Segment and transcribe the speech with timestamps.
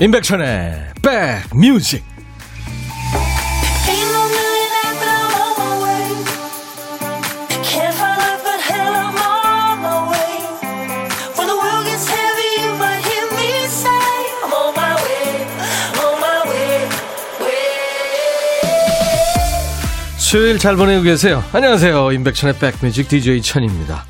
[0.00, 2.02] 임백천의 백뮤직
[20.16, 21.44] 수요일 잘 보내고 계세요.
[21.52, 22.12] 안녕하세요.
[22.12, 24.06] 임백천의 백뮤직 DJ 천입니다.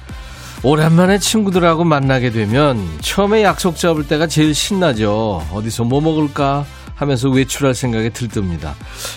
[0.62, 5.46] 오랜만에 친구들하고 만나게 되면 처음에 약속 잡을 때가 제일 신나죠.
[5.52, 8.74] 어디서 뭐 먹을까 하면서 외출할 생각에 들뜹니다.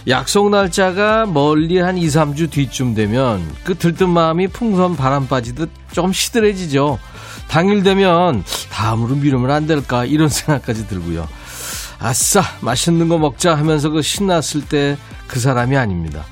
[0.07, 6.13] 약속 날짜가 멀리 한 2, 3주 뒤쯤 되면 그 들뜬 마음이 풍선 바람 빠지듯 조금
[6.13, 6.97] 시들해지죠.
[7.49, 11.27] 당일 되면 다음으로 미루면 안 될까 이런 생각까지 들고요.
[11.99, 14.97] 아싸 맛있는 거 먹자 하면서 그 신났을 때
[15.33, 16.23] 그 사람이 아닙니다.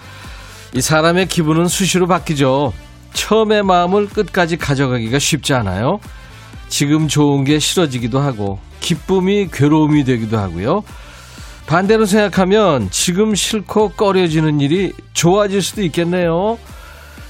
[0.75, 2.71] 이 사람의 기분은 수시로 바뀌죠.
[3.13, 5.99] 처음의 마음을 끝까지 가져가기가 쉽지 않아요.
[6.67, 10.83] 지금 좋은 게 싫어지기도 하고 기쁨이 괴로움이 되기도 하고요.
[11.67, 16.57] 반대로 생각하면 지금 싫고 꺼려지는 일이 좋아질 수도 있겠네요.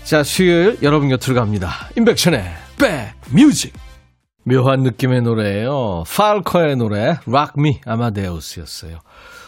[0.04, 1.70] 자, 수요일 여러분 곁으로 갑니다.
[1.96, 2.44] 임백천의
[3.32, 3.74] 백뮤직.
[4.44, 6.04] 묘한 느낌의 노래예요.
[6.08, 8.98] 팔커의 노래 Rock Me 아마데우스였어요.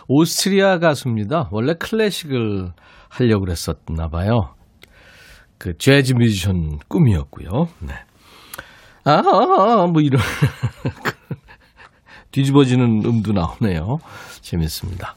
[0.07, 1.49] 오스트리아 가수입니다.
[1.51, 2.73] 원래 클래식을
[3.09, 4.53] 하려고 그랬었나 봐요.
[5.63, 7.47] 그 재즈 뮤지션 꿈이었고요.
[7.79, 7.93] 네.
[9.05, 9.21] 아,
[9.87, 10.21] 뭐 이런
[12.31, 13.99] 뒤집어지는 음도 나오네요.
[14.41, 15.15] 재밌습니다.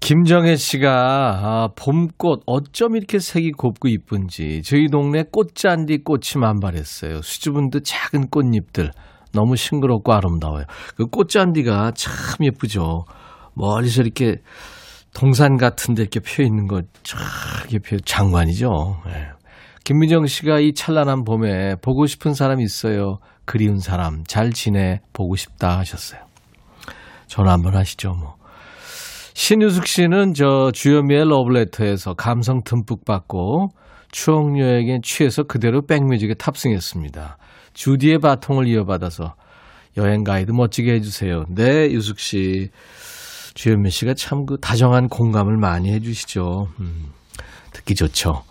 [0.00, 7.22] 김정혜 씨가 아, 봄꽃 어쩜 이렇게 색이 곱고 이쁜지 저희 동네 꽃잔디 꽃이 만발했어요.
[7.22, 8.90] 수줍은 듯 작은 꽃잎들
[9.32, 10.64] 너무 싱그럽고 아름다워요.
[10.96, 12.12] 그 꽃잔디가 참
[12.42, 13.06] 예쁘죠.
[13.54, 14.42] 멀리서 이렇게
[15.14, 17.18] 동산 같은 데 이렇게 펴 있는 거, 쫙,
[17.70, 18.68] 이렇게 펴, 장관이죠.
[19.06, 19.28] 네.
[19.84, 23.18] 김민정 씨가 이 찬란한 봄에 보고 싶은 사람 있어요.
[23.44, 26.20] 그리운 사람, 잘 지내, 보고 싶다 하셨어요.
[27.26, 28.36] 전화 한번 하시죠, 뭐.
[29.34, 33.68] 신유숙 씨는 저 주현미의 러브레터에서 감성 듬뿍 받고
[34.10, 37.38] 추억 여행에 취해서 그대로 백뮤직에 탑승했습니다.
[37.72, 39.36] 주디의 바통을 이어받아서
[39.96, 41.44] 여행 가이드 멋지게 해주세요.
[41.48, 42.70] 네, 유숙 씨.
[43.58, 46.68] 주현미 씨가 참 그 다정한 공감을 많이 해주시죠.
[46.78, 47.06] 음,
[47.72, 48.44] 듣기 좋죠.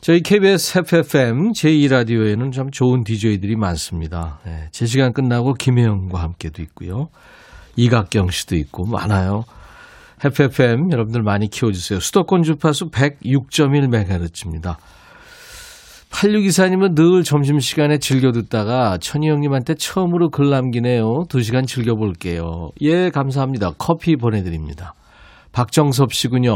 [0.00, 4.38] 저희 KBS FFM 제2라디오에는 참 좋은 DJ들이 많습니다.
[4.46, 7.08] 네, 제 시간 끝나고 김혜영과 함께도 있고요.
[7.74, 9.42] 이각경 씨도 있고 많아요.
[10.24, 11.98] FFM 여러분들 많이 키워주세요.
[11.98, 14.76] 수도권 주파수 106.1MHz입니다.
[16.16, 21.24] 8624님은 늘 점심시간에 즐겨 듣다가 천희 형님한테 처음으로 글 남기네요.
[21.28, 22.70] 2시간 즐겨볼게요.
[22.80, 23.72] 예, 감사합니다.
[23.76, 24.94] 커피 보내드립니다.
[25.52, 26.54] 박정섭 씨군요.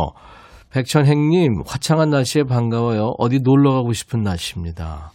[0.71, 3.13] 백천행님, 화창한 날씨에 반가워요.
[3.19, 5.13] 어디 놀러 가고 싶은 날씨입니다.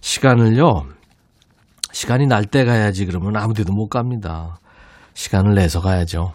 [0.00, 0.86] 시간을요,
[1.92, 4.58] 시간이 날 때 가야지 그러면 아무 데도 못 갑니다.
[5.12, 6.32] 시간을 내서 가야죠.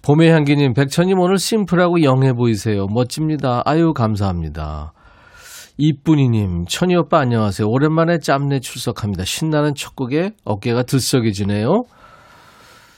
[0.00, 2.86] 봄의 향기님, 백천님 오늘 심플하고 영해 보이세요.
[2.88, 3.62] 멋집니다.
[3.66, 4.92] 아유, 감사합니다.
[5.76, 7.66] 이쁜이님, 천희 오빠 안녕하세요.
[7.68, 9.24] 오랜만에 짬내 출석합니다.
[9.24, 11.82] 신나는 첫 곡에 어깨가 들썩여지네요.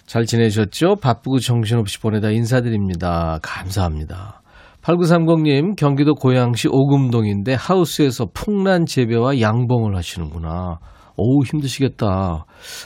[0.04, 0.97] 잘 지내셨죠?
[0.97, 3.38] 바쁘고 정신없이 보내다 인사드립니다.
[3.42, 4.42] 감사합니다.
[4.82, 10.78] 8930님, 경기도 고양시 오금동인데 하우스에서 풍란 재배와 양봉을 하시는구나.
[11.16, 12.44] 오우, 힘드시겠다.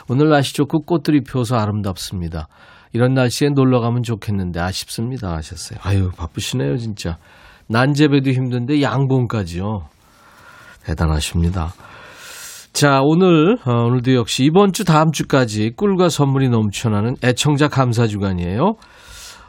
[0.09, 2.47] 오늘 날씨 좋고 꽃들이 피어서 아름답습니다.
[2.93, 5.33] 이런 날씨에 놀러 가면 좋겠는데 아쉽습니다.
[5.35, 5.81] 하셨어요.
[5.83, 7.19] 아유, 바쁘시네요, 진짜.
[7.71, 9.83] 난제배도 힘든데 양봉까지요.
[10.85, 11.73] 대단하십니다.
[12.73, 18.75] 자, 오늘, 어, 오늘도 역시 이번 주 다음 주까지 꿀과 선물이 넘쳐나는 애청자 감사 주간이에요.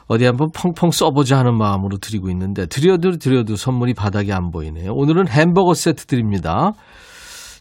[0.07, 4.91] 어디 한번 펑펑 써보자 하는 마음으로 드리고 있는데, 드려도 드려도 선물이 바닥이 안 보이네요.
[4.93, 6.73] 오늘은 햄버거 세트 드립니다.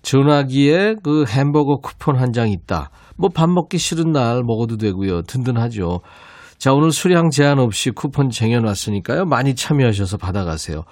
[0.03, 2.91] 전화기에 그 햄버거 쿠폰 한 장 있다.
[3.17, 5.23] 뭐 밥 먹기 싫은 날 먹어도 되고요.
[5.23, 6.01] 든든하죠.
[6.61, 9.25] 자, 오늘 수량 제한 없이 쿠폰 쟁여놨으니까요.
[9.25, 10.83] 많이 참여하셔서 받아가세요.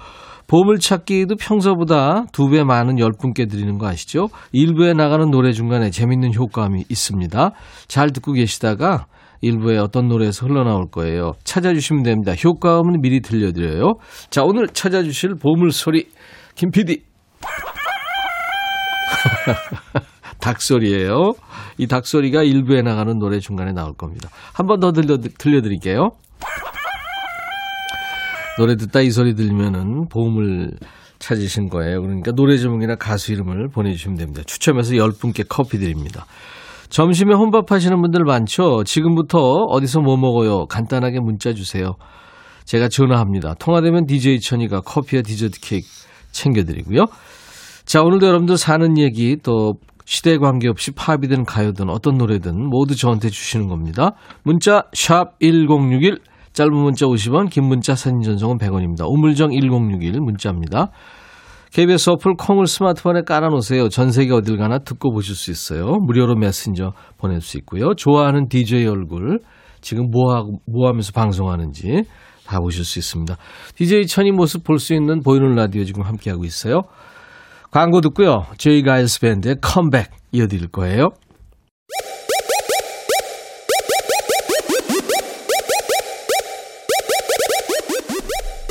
[0.47, 4.29] 보물찾기도 평소보다 두 배 많은 10분께 드리는 거 아시죠?
[4.53, 7.51] 일부에 나가는 노래 중간에 재밌는 효과음이 있습니다.
[7.87, 9.09] 잘 듣고 계시다가
[9.43, 11.33] 일부에 어떤 노래에서 흘러나올 거예요.
[11.45, 12.33] 찾아주시면 됩니다.
[12.33, 13.97] 효과음은 미리 들려드려요.
[14.31, 16.09] 자, 오늘 찾아주실 보물소리,
[16.55, 17.03] 김 PD.
[20.49, 21.33] 닭소리예요.
[21.79, 24.29] 이 닭소리가 일부에 나가는 노래 중간에 나올 겁니다.
[24.55, 26.11] 한 번 더 들려, 들려드릴게요.
[28.59, 30.73] 노래 듣다 이 소리 들리면은 보험을
[31.19, 32.01] 찾으신 거예요.
[32.01, 34.43] 그러니까 노래 제목이나 가수 이름을 보내주시면 됩니다.
[34.47, 36.27] 추첨해서 10분께 커피 드립니다.
[36.89, 38.83] 점심에 혼밥 하시는 분들 많죠?
[38.85, 40.67] 지금부터 어디서 뭐 먹어요?
[40.67, 41.93] 간단하게 문자 주세요.
[42.65, 43.55] 제가 전화합니다.
[43.55, 45.87] 통화되면 DJ 천이가 커피와 디저트 케이크
[46.33, 47.07] 챙겨드리고요.
[47.85, 49.75] 자, 오늘도 여러분들 사는 얘기 또
[50.09, 54.13] 시대 관계없이 팝이든 가요든 어떤 노래든 모두 저한테 주시는 겁니다.
[54.43, 56.17] 문자 1061,
[56.55, 59.07] 짧은 문자 50원, 긴 문자 사진 전송은 100원입니다.
[59.07, 60.93] 우물정 1061 문자입니다.
[61.75, 63.91] KBS 어플 콩을 스마트폰에 깔아놓으세요.
[63.91, 65.99] 전 세계 어딜 가나 듣고 보실 수 있어요.
[66.01, 67.93] 무료로 메신저 보낼 수 있고요.
[67.95, 69.41] 좋아하는 DJ 얼굴,
[69.83, 72.05] 지금 뭐하고, 뭐 하면서 방송하는지
[72.47, 73.37] 다 보실 수 있습니다.
[73.75, 76.81] DJ 천이 모습 볼 수 있는 보이는 라디오 지금 함께하고 있어요.
[77.71, 78.47] 광고 듣고요.
[78.57, 81.11] 제이 가일스 밴드의 Come Back 이어드릴 거예요.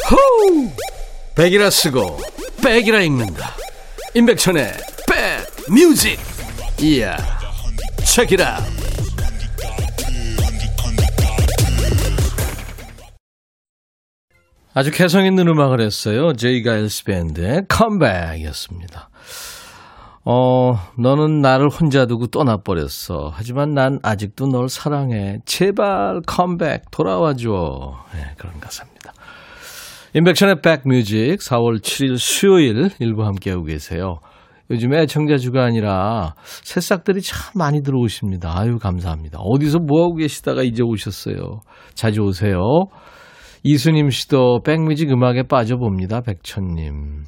[0.10, 0.70] 호우!
[1.36, 2.18] 백이라 쓰고
[2.64, 3.54] 백이라 읽는다.
[4.16, 4.74] 임백천의
[5.08, 6.20] 백 뮤직.
[6.82, 7.16] 이야.
[8.04, 8.58] 책이라.
[14.78, 16.34] 아주 개성 있는 음악을 했어요.
[16.34, 19.10] 제이 가일스 밴드의 Come Back이었습니다.
[20.24, 23.32] 어, 너는 나를 혼자 두고 떠나버렸어.
[23.34, 25.40] 하지만 난 아직도 널 사랑해.
[25.46, 27.50] 제발 come back 돌아와줘.
[28.14, 29.14] 네, 그런 가사입니다.
[30.14, 34.20] 인백션의 백뮤직 4월 7일 수요일 일부 함께하고 계세요.
[34.70, 38.54] 요즘에 애청자 주가 아니라 새싹들이 참 많이 들어오십니다.
[38.56, 39.40] 아유, 감사합니다.
[39.40, 41.62] 어디서 뭐하고 계시다가 이제 오셨어요.
[41.96, 42.60] 자주 오세요.
[43.70, 46.22] 이수님 씨도 백뮤직 음악에 빠져봅니다.
[46.22, 47.26] 백천님.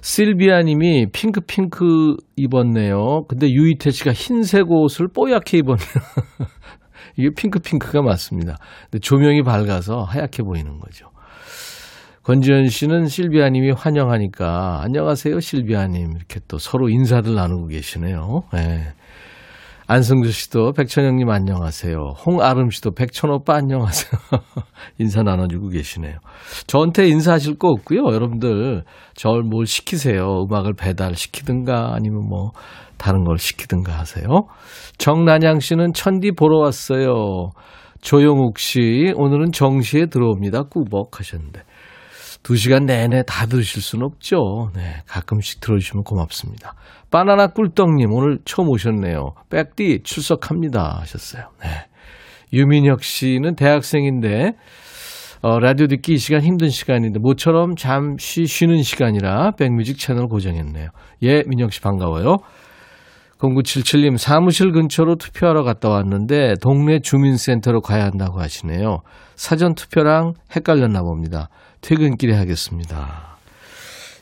[0.00, 3.24] 실비아 님이 핑크핑크 입었네요.
[3.28, 5.86] 근데 유이태 씨가 흰색 옷을 뽀얗게 입었네요.
[7.18, 8.56] 이게 핑크핑크가 맞습니다.
[8.84, 11.10] 근데 조명이 밝아서 하얗게 보이는 거죠.
[12.22, 18.44] 권지현 씨는 실비아 님이 환영하니까 안녕하세요 실비아 님 이렇게 또 서로 인사들 나누고 계시네요.
[18.54, 18.86] 네.
[19.88, 22.14] 안승주 씨도 백천영님 안녕하세요.
[22.24, 24.12] 홍아름 씨도 백천 오빠 안녕하세요.
[24.98, 26.18] 인사 나눠주고 계시네요.
[26.68, 28.04] 저한테 인사하실 거 없고요.
[28.12, 28.84] 여러분들
[29.14, 30.44] 저를 뭘 시키세요.
[30.44, 32.52] 음악을 배달시키든가 아니면 뭐
[32.96, 34.24] 다른 걸 시키든가 하세요.
[34.98, 37.50] 정난양 씨는 천디 보러 왔어요.
[38.02, 40.64] 조영욱 씨 오늘은 정시에 들어옵니다.
[40.64, 41.62] 꾸벅 하셨는데.
[42.42, 44.70] 두 시간 내내 다 들으실 수는 없죠.
[44.74, 46.74] 네, 가끔씩 들어주시면 고맙습니다.
[47.10, 49.34] 바나나 꿀떡님, 오늘 처음 오셨네요.
[49.50, 50.98] 백디 출석합니다.
[51.00, 51.50] 하셨어요.
[51.62, 51.68] 네.
[52.52, 54.52] 유민혁 씨는 대학생인데,
[55.42, 60.88] 어, 라디오 듣기 이 시간 힘든 시간인데, 모처럼 잠시 쉬는 시간이라 백뮤직 채널 고정했네요.
[61.22, 62.38] 예, 민혁 씨 반가워요.
[63.42, 69.00] 0977님, 사무실 근처로 투표하러 갔다 왔는데, 동네 주민센터로 가야 한다고 하시네요.
[69.34, 71.48] 사전 투표랑 헷갈렸나 봅니다.
[71.80, 73.36] 퇴근길에 하겠습니다.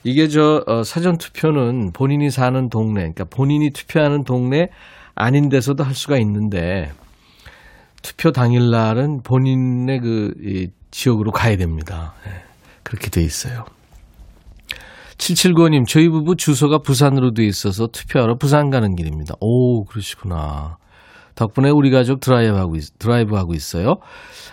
[0.02, 4.68] 이게 저 어, 사전 투표는 본인이 사는 동네, 그러니까 본인이 투표하는 동네
[5.14, 6.90] 아닌 데서도 할 수가 있는데
[8.00, 12.14] 투표 당일 날은 본인의 그 지역으로 가야 됩니다.
[12.24, 12.30] 네,
[12.82, 13.66] 그렇게 돼 있어요.
[15.20, 19.34] 7795님, 저희 부부 주소가 부산으로 돼 있어서 투표하러 부산 가는 길입니다.
[19.40, 20.78] 오, 그러시구나.
[21.34, 23.96] 덕분에 우리 가족 드라이브 하고, 있, 드라이브 하고 있어요.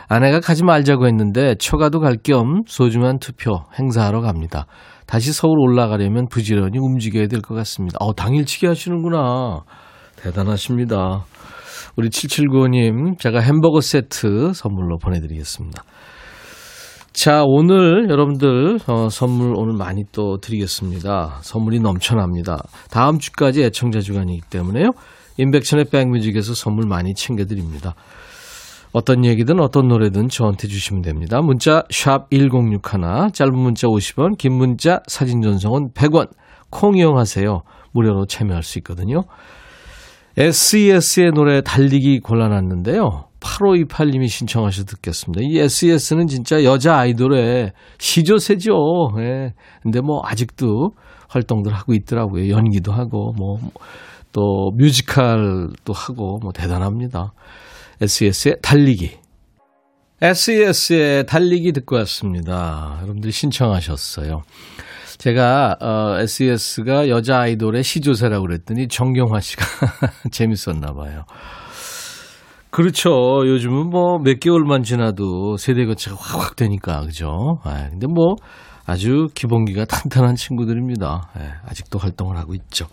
[0.09, 4.67] 아내가 가지 말자고 했는데 처가도 갈 겸 소중한 투표 행사하러 갑니다.
[5.05, 7.97] 다시 서울 올라가려면 부지런히 움직여야 될 것 같습니다.
[8.01, 9.63] 어, 당일치기 하시는구나.
[10.17, 11.25] 대단하십니다.
[11.95, 15.83] 우리 7795님, 제가 햄버거 세트 선물로 보내드리겠습니다.
[17.17, 21.39] 자, 오늘 여러분들 어, 선물 오늘 많이 또 드리겠습니다.
[21.41, 22.59] 선물이 넘쳐납니다.
[22.91, 24.91] 다음 주까지 애청자 주간이기 때문에요.
[25.37, 27.95] 인백천의 백뮤직에서 선물 많이 챙겨드립니다.
[28.93, 31.41] 어떤 얘기든 어떤 노래든 저한테 주시면 됩니다.
[31.41, 32.81] 문자 1061,
[33.33, 36.27] 짧은 문자 50원, 긴 문자 사진 전송은 100원.
[36.69, 37.61] 콩 이용하세요.
[37.93, 39.23] 무료로 참여할 수 있거든요.
[40.37, 43.26] SES의 노래 달리기 골라놨는데요.
[43.39, 45.41] 8528님이 신청하셔 듣겠습니다.
[45.43, 48.73] 이 SES는 진짜 여자 아이돌의 시조세죠.
[49.19, 49.53] 예.
[49.81, 50.91] 근데 뭐 아직도
[51.29, 52.49] 활동들 하고 있더라고요.
[52.49, 53.57] 연기도 하고 뭐
[54.37, 57.33] 또 뮤지컬도 하고 뭐 대단합니다.
[58.01, 59.17] SES의 달리기.
[60.21, 62.99] SES의 달리기 듣고 왔습니다.
[63.01, 64.43] 여러분들이 신청하셨어요.
[65.17, 69.65] 제가 어, SES가 여자 아이돌의 시조세라고 그랬더니 정경화 씨가
[70.31, 71.23] 재밌었나 봐요.
[72.77, 73.09] 그렇죠.
[73.43, 77.57] 요즘은 뭐 몇 개월만 지나도 세대 교체가 확확 되니까 그죠.
[77.63, 78.35] 아, 근데 뭐
[78.85, 81.29] 아주 기본기가 탄탄한 친구들입니다.
[81.37, 82.85] 네, 아직도 활동을 하고 있죠.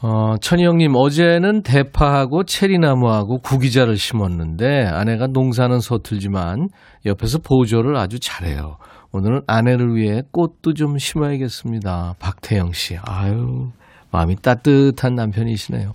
[0.00, 6.68] 어, 천희영님, 어제는 대파하고 체리나무하고 구기자를 심었는데 아내가 농사는 서툴지만
[7.04, 8.78] 옆에서 보조를 아주 잘해요.
[9.12, 12.14] 오늘은 아내를 위해 꽃도 좀 심어야겠습니다.
[12.18, 13.68] 박태영 씨, 아유,
[14.10, 15.92] 마음이 따뜻한 남편이시네요.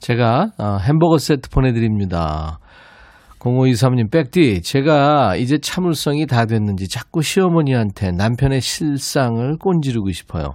[0.00, 2.58] 제가 어, 햄버거 세트 보내드립니다.
[3.38, 10.54] 0523님, 백디, 제가 이제 참을성이 다 됐는지 자꾸 시어머니한테 남편의 실상을 꼰지르고 싶어요.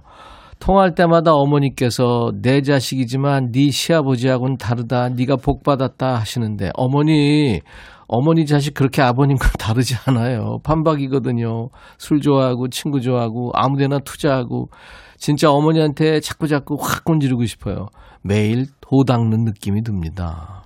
[0.60, 5.10] 통화할 때마다 어머니께서 내 자식이지만 네 시아버지하고는 다르다.
[5.10, 7.60] 네가 복 받았다 하시는데 어머니
[8.08, 10.58] 어머니 자식 그렇게 아버님과 다르지 않아요.
[10.64, 11.68] 판박이거든요.
[11.98, 14.68] 술 좋아하고 친구 좋아하고 아무데나 투자하고
[15.18, 17.86] 진짜 어머니한테 자꾸 자꾸 확 건지르고 싶어요.
[18.22, 20.62] 매일 도 닦는 느낌이 듭니다.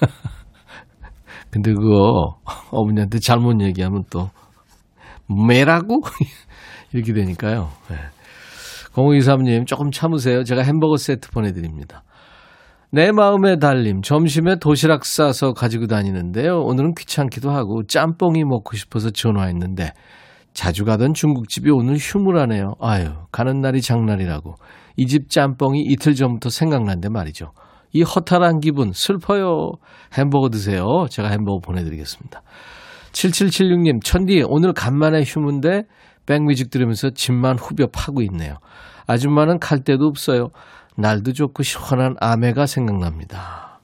[1.50, 2.36] 근데 그거
[2.70, 4.30] 어머니한테 잘못 얘기하면 또
[5.46, 6.02] 매라고
[6.92, 7.68] 이렇게 되니까요.
[7.88, 7.96] 네.
[8.92, 10.44] 0523님 조금 참으세요.
[10.44, 12.02] 제가 햄버거 세트 보내드립니다.
[12.90, 14.00] 내 마음의 달림.
[14.02, 16.60] 점심에 도시락 싸서 가지고 다니는데요.
[16.60, 19.92] 오늘은 귀찮기도 하고 짬뽕이 먹고 싶어서 전화했는데
[20.54, 22.72] 자주 가던 중국집이 오늘 휴무라네요.
[22.80, 24.54] 아유, 가는 날이 장날이라고.
[24.98, 27.52] 이 집 짬뽕이 이틀 전부터 생각난데 말이죠.
[27.92, 29.70] 이 허탈한 기분 슬퍼요.
[30.12, 31.06] 햄버거 드세요.
[31.08, 32.42] 제가 햄버거 보내드리겠습니다.
[33.12, 35.84] 7776님, 천디, 오늘 간만에 휴무인데
[36.26, 38.56] 백뮤직 들으면서 집만 후벼 파고 있네요.
[39.06, 40.48] 아줌마는 갈 데도 없어요.
[40.96, 43.80] 날도 좋고 시원한 아메가 생각납니다.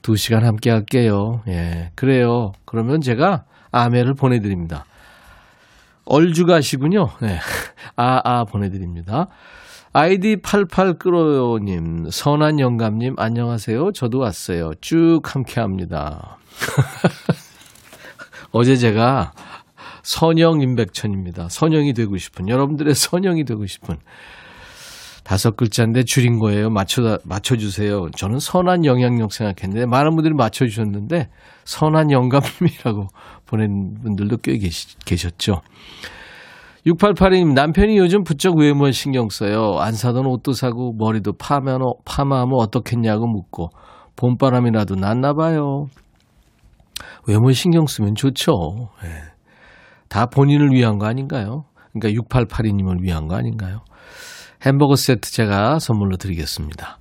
[0.00, 1.42] 두 시간 함께 할게요.
[1.48, 2.52] 예, 그래요.
[2.64, 4.84] 그러면 제가 아메를 보내드립니다.
[6.06, 7.08] 얼주가시군요.
[7.20, 7.38] 네.
[7.96, 9.26] 아, 아, 보내드립니다.
[9.94, 13.92] 아이디 88 끌어요님, 선한 영감님, 안녕하세요.
[13.92, 14.70] 저도 왔어요.
[14.80, 16.38] 쭉 함께 합니다.
[18.52, 19.32] 어제 제가
[20.02, 21.50] 선영 임백천입니다.
[21.50, 23.96] 선영이 되고 싶은, 여러분들의 선영이 되고 싶은.
[25.24, 26.70] 다섯 글자인데 줄인 거예요.
[26.70, 28.12] 맞춰, 맞춰주세요.
[28.16, 31.28] 저는 선한 영향력 생각했는데, 많은 분들이 맞춰주셨는데,
[31.66, 33.08] 선한 영감이라고
[33.44, 35.60] 보낸 분들도 꽤 계시, 계셨죠.
[36.86, 39.78] 6882님, 남편이 요즘 부쩍 외모에 신경 써요.
[39.78, 43.70] 안 사던 옷도 사고, 머리도 파면, 파마하면 어떻겠냐고 묻고,
[44.16, 45.86] 봄바람이라도 났나 봐요.
[47.28, 48.52] 외모에 신경 쓰면 좋죠.
[49.02, 49.08] 네.
[50.08, 51.64] 다 본인을 위한 거 아닌가요?
[51.92, 53.80] 그러니까 6882님을 위한 거 아닌가요?
[54.62, 56.98] 햄버거 세트 제가 선물로 드리겠습니다.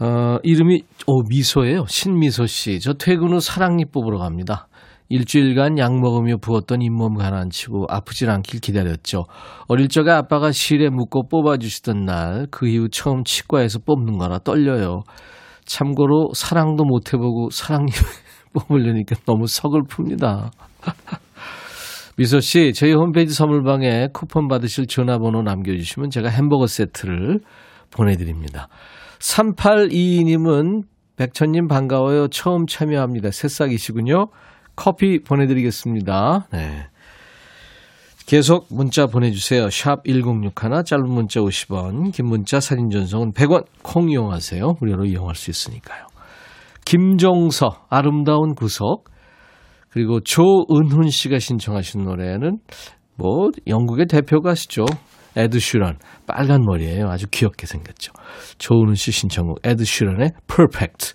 [0.00, 1.86] 어, 이름이, 오, 미소예요.
[1.86, 2.78] 신미소 씨.
[2.80, 4.68] 저 퇴근 후 사랑니 뽑으러 갑니다.
[5.08, 9.24] 일주일간 약 먹으며 부었던 잇몸 가라앉히고 아프질 않길 기다렸죠.
[9.68, 15.02] 어릴 적에 아빠가 실에 묶고 뽑아주시던 날, 그 이후 처음 치과에서 뽑는 거라 떨려요.
[15.64, 17.92] 참고로 사랑도 못 해보고 사랑니
[18.52, 20.50] 뽑으려니까 너무 서글픕니다.
[22.16, 27.40] 미소 씨, 저희 홈페이지 선물방에 쿠폰 받으실 전화번호 남겨주시면 제가 햄버거 세트를
[27.90, 28.68] 보내드립니다.
[29.18, 30.84] 3822님은
[31.16, 32.28] 백천님 반가워요.
[32.28, 33.30] 처음 참여합니다.
[33.30, 34.28] 새싹이시군요.
[34.76, 36.48] 커피 보내드리겠습니다.
[36.52, 36.86] 네.
[38.26, 39.70] 계속 문자 보내주세요.
[39.70, 44.74] 샵 1061, 짧은 문자 50원, 긴 문자 사진 전송은 100원, 콩 이용하세요.
[44.80, 46.06] 무료로 이용할 수 있으니까요.
[46.84, 49.04] 김종서, 아름다운 구석,
[49.90, 52.58] 그리고 조은훈 씨가 신청하신 노래는
[53.16, 54.84] 뭐 영국의 대표 가수죠.
[55.36, 57.08] 에드 슈런, 빨간 머리예요.
[57.08, 58.12] 아주 귀엽게 생겼죠.
[58.58, 61.14] 조은훈 씨 신청곡 에드 슈런의 Perfect.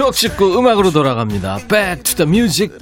[0.00, 1.58] 추억 씻고 음악으로 돌아갑니다.
[1.68, 2.74] Back to the music.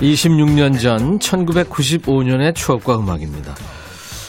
[0.00, 3.56] 26년 전 1995년의 추억과 음악입니다.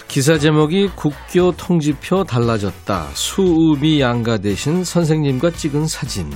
[0.08, 3.10] 기사 제목이 국교 통지표 달라졌다.
[3.14, 6.34] 수음이 양가 대신 선생님과 찍은 사진.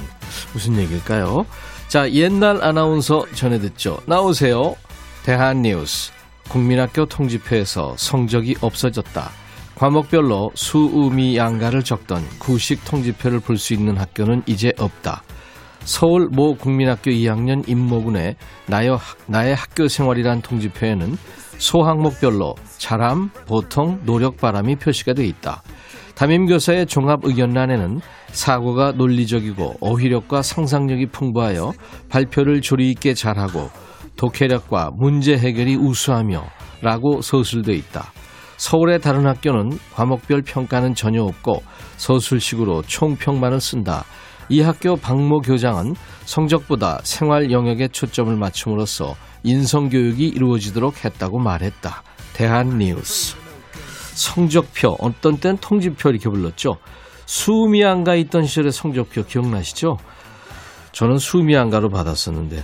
[0.54, 1.48] 무슨 얘기일까요?
[1.88, 3.98] 자, 옛날 아나운서 전해 듣죠.
[4.06, 4.76] 나오세요.
[5.24, 6.12] 대한뉴스.
[6.48, 9.41] 국민학교 통지표에서 성적이 없어졌다.
[9.82, 15.24] 과목별로 수음이 양가를 적던 구식 통지표를 볼 수 있는 학교는 이제 없다.
[15.80, 18.36] 서울 모 국민학교 2학년 임모군의
[18.68, 18.96] 나의,
[19.26, 21.18] 나의 학교 생활이란 통지표에는
[21.58, 25.64] 소항목별로 잘함, 보통, 노력, 바람이 표시가 되어 있다.
[26.14, 31.74] 담임교사의 종합의견란에는 사고가 논리적이고 어휘력과 상상력이 풍부하여
[32.08, 33.72] 발표를 조리 있게 잘하고
[34.16, 36.44] 독해력과 문제 해결이 우수하며
[36.84, 38.21] 라고 서술돼 있다.
[38.62, 41.64] 서울의 다른 학교는 과목별 평가는 전혀 없고
[41.98, 44.06] 서술식으로 총평만을 쓴다.
[44.50, 52.04] 이 학교 박모 교장은 성적보다 생활 영역에 초점을 맞춤으로써 인성교육이 이루어지도록 했다고 말했다.
[52.34, 53.36] 대한뉴스.
[54.14, 56.78] 성적표, 어떤 땐 통지표 이렇게 불렀죠.
[57.26, 59.98] 수미안가 있던 시절의 성적표 기억나시죠?
[60.92, 62.64] 저는 수미안가로 받았었는데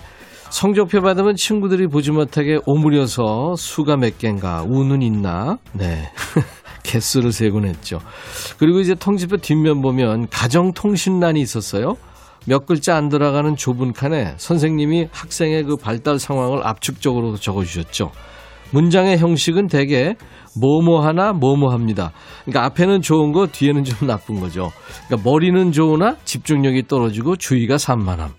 [0.50, 6.10] 성적표 받으면 친구들이 보지 못하게 오므려서 수가 몇 개인가 우는 있나 네
[6.84, 8.00] 개수를 세곤 했죠
[8.58, 11.96] 그리고 이제 통지표 뒷면 보면 가정통신란이 있었어요
[12.46, 18.12] 몇 글자 안 들어가는 좁은 칸에 선생님이 학생의 그 발달 상황을 압축적으로 적어주셨죠
[18.72, 20.16] 문장의 형식은 대개
[20.60, 22.12] 뭐뭐 하나 뭐뭐 합니다.
[22.44, 24.72] 그러니까 앞에는 좋은 거 뒤에는 좀 나쁜 거죠.
[25.08, 28.32] 그러니까 머리는 좋으나 집중력이 떨어지고 주의가 산만함.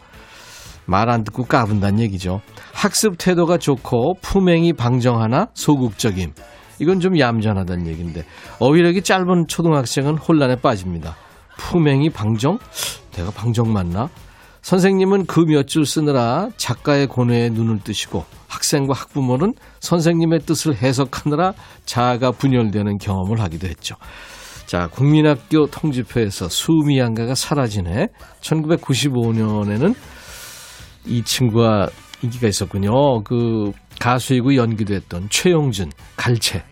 [0.89, 2.41] 말 안 듣고 까분다는 얘기죠.
[2.73, 6.33] 학습 태도가 좋고 품행이 방정하나 소극적임.
[6.81, 8.25] 이건 좀 얌전하다는 얘기인데
[8.59, 11.17] 어휘력이 짧은 초등학생은 혼란에 빠집니다.
[11.59, 12.59] 품행이 방정?
[13.13, 14.09] 내가 방정 맞나?
[14.63, 21.53] 선생님은 그 몇 줄 쓰느라 작가의 고뇌에 눈을 뜨시고 학생과 학부모는 선생님의 뜻을 해석하느라
[21.85, 23.97] 자아가 분열되는 경험을 하기도 했죠.
[24.67, 28.09] 자, 국민학교 통지표에서 수미양가가 사라지네.
[28.41, 29.95] 1995년에는
[31.09, 31.91] 이 친구가
[32.23, 33.23] 인기가 있었군요.
[33.25, 36.63] 그 가수이고 연기도 했던 최용준, 갈채.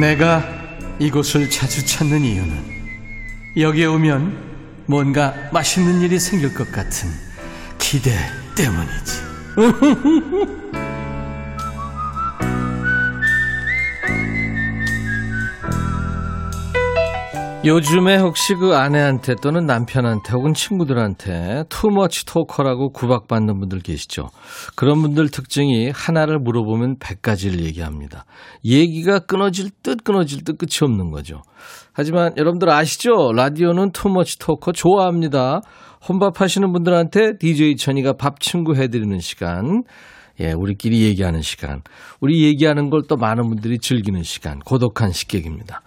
[0.00, 0.42] 내가
[0.98, 2.72] 이곳을 자주 찾는 이유는
[3.56, 7.08] 여기에 오면 뭔가 맛있는 일이 생길 것 같은
[7.92, 8.10] 기대
[8.56, 9.20] 때문이지.
[17.66, 24.30] 요즘에 혹시 그 아내한테 또는 남편한테 혹은 친구들한테 투머치 토커라고 구박받는 분들 계시죠?
[24.74, 28.24] 그런 분들 특징이 하나를 물어보면 100가지를 얘기합니다.
[28.64, 31.42] 얘기가 끊어질 듯 끊어질 듯 끝이 없는 거죠.
[31.92, 33.32] 하지만 여러분들 아시죠?
[33.34, 35.60] 라디오는 투머치 토커 좋아합니다.
[36.08, 39.82] 혼밥 하시는 분들한테 DJ 천이가 밥 친구 해드리는 시간.
[40.40, 41.82] 예, 우리끼리 얘기하는 시간.
[42.20, 44.58] 우리 얘기하는 걸 또 많은 분들이 즐기는 시간.
[44.60, 45.82] 고독한 식객입니다.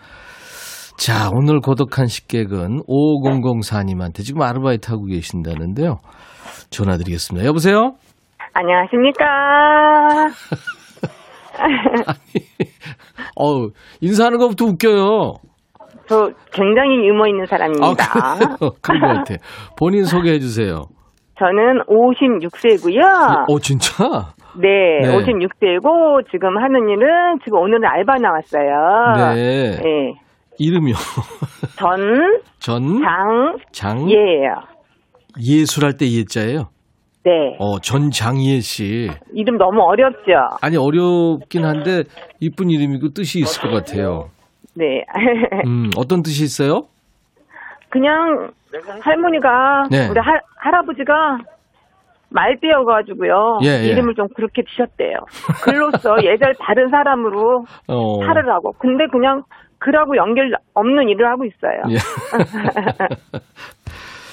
[0.98, 6.00] 자, 오늘 고독한 식객은 5004님한테 지금 아르바이트 하고 계신다는데요.
[6.70, 7.46] 전화 드리겠습니다.
[7.48, 7.96] 여보세요?
[8.54, 9.26] 안녕하십니까.
[13.36, 15.34] 어우, 인사하는 것부터 웃겨요.
[16.08, 17.88] 저 굉장히 유머 있는 사람입니다.
[17.88, 18.38] 아?
[18.82, 19.36] 그런 것 같아.
[19.78, 20.84] 본인 소개해 주세요.
[21.38, 23.50] 저는 56세고요.
[23.50, 24.34] 어, 진짜?
[24.58, 25.18] 네, 네.
[25.18, 29.36] 56세고 지금 하는 일은 지금 오늘은 알바 나왔어요.
[29.36, 29.72] 네.
[29.82, 30.14] 네.
[30.58, 30.96] 이름이요.
[31.78, 34.56] 전, 전, 장, 장, 예예요.
[35.46, 36.70] 예술할 때 예자예요.
[37.26, 37.32] 네.
[37.60, 39.10] 어, 전장예 씨.
[39.34, 40.32] 이름 너무 어렵죠?
[40.62, 42.04] 아니, 어렵긴 한데,
[42.40, 44.30] 이쁜 이름이고 뜻이 있을 것 같아요.
[44.76, 45.04] 네.
[45.66, 46.84] 음, 어떤 뜻이 있어요?
[47.90, 48.52] 그냥
[49.02, 50.08] 할머니가 네.
[50.10, 51.38] 우리 할, 할아버지가
[52.30, 53.60] 말띠여가지고요.
[53.64, 53.88] 예, 예.
[53.88, 55.20] 이름을 좀 그렇게 지셨대요.
[55.64, 58.26] 글로써 예절 다른 사람으로 어.
[58.26, 58.74] 살으라고.
[58.74, 59.44] 근데 그냥
[59.80, 61.82] 글하고 연결 없는 일을 하고 있어요.
[61.90, 61.96] 예.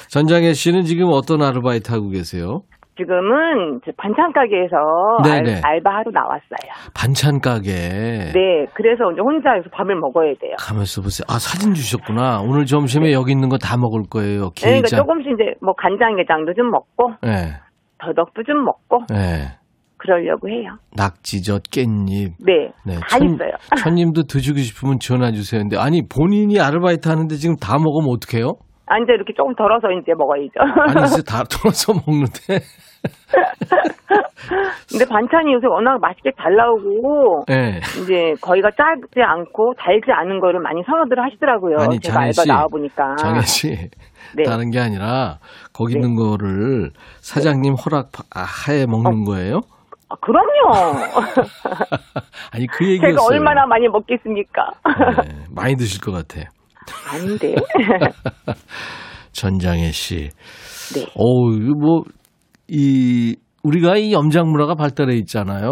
[0.09, 2.63] 전장혜 씨는 지금 어떤 아르바이트 하고 계세요?
[2.97, 4.77] 지금은 저 반찬 가게에서
[5.25, 5.61] 네네.
[5.65, 6.93] 알, 알바하러 나왔어요.
[6.95, 7.71] 반찬 가게.
[7.73, 10.55] 네, 그래서 이제 혼자 여기서 밥을 먹어야 돼요.
[10.59, 11.25] 가만있어 보세요.
[11.29, 12.41] 아, 사진 주셨구나.
[12.43, 14.51] 오늘 점심에 여기 있는 거 다 먹을 거예요.
[14.57, 15.01] 네, 그러니까 게장.
[15.01, 17.53] 조금씩 이제 뭐 간장게장도 좀 먹고 네.
[17.99, 19.49] 더덕도 좀 먹고 네.
[19.99, 20.77] 그러려고 해요.
[20.97, 22.33] 낙지젓, 깻잎.
[22.45, 22.97] 네, 네.
[23.09, 23.53] 다 있어요.
[23.79, 25.61] 천님도 드시고 싶으면 전화 주세요.
[25.63, 28.55] 근데 아니, 본인이 아르바이트 하는데 지금 다 먹으면 어떡해요?
[28.93, 30.61] 아, 이제 이렇게 조금 덜어서 이제 먹어야죠.
[30.61, 32.61] 아니, 이제 다 돌아서 먹는데.
[34.91, 37.81] 근데 반찬이 요새 워낙 맛있게 잘 나오고 네.
[38.03, 41.79] 이제 거의가 짜지 않고 달지 않은 거를 많이 선호들 하시더라고요.
[41.81, 42.49] 아니, 제가 알바 씨.
[42.49, 43.17] 나와 보니까.
[43.17, 43.71] 장혜 씨.
[44.37, 44.43] 네.
[44.45, 45.39] 다른 게 아니라
[45.73, 46.01] 거기 네.
[46.01, 49.61] 있는 거를 사장님 허락 아, 하에 먹는 거예요?
[50.11, 51.01] 아, 그럼요.
[52.53, 53.17] 아니 그 얘기였어요.
[53.17, 54.69] 제가 얼마나 많이 먹겠습니까?
[55.25, 56.45] 네, 많이 드실 것 같아요.
[57.11, 57.55] 아닌데.
[59.33, 60.31] 전장혜 씨.
[60.95, 61.07] 네.
[61.17, 62.03] 어우, 뭐,
[62.69, 65.71] 이, 우리가 이 염장 문화가 발달해 있잖아요.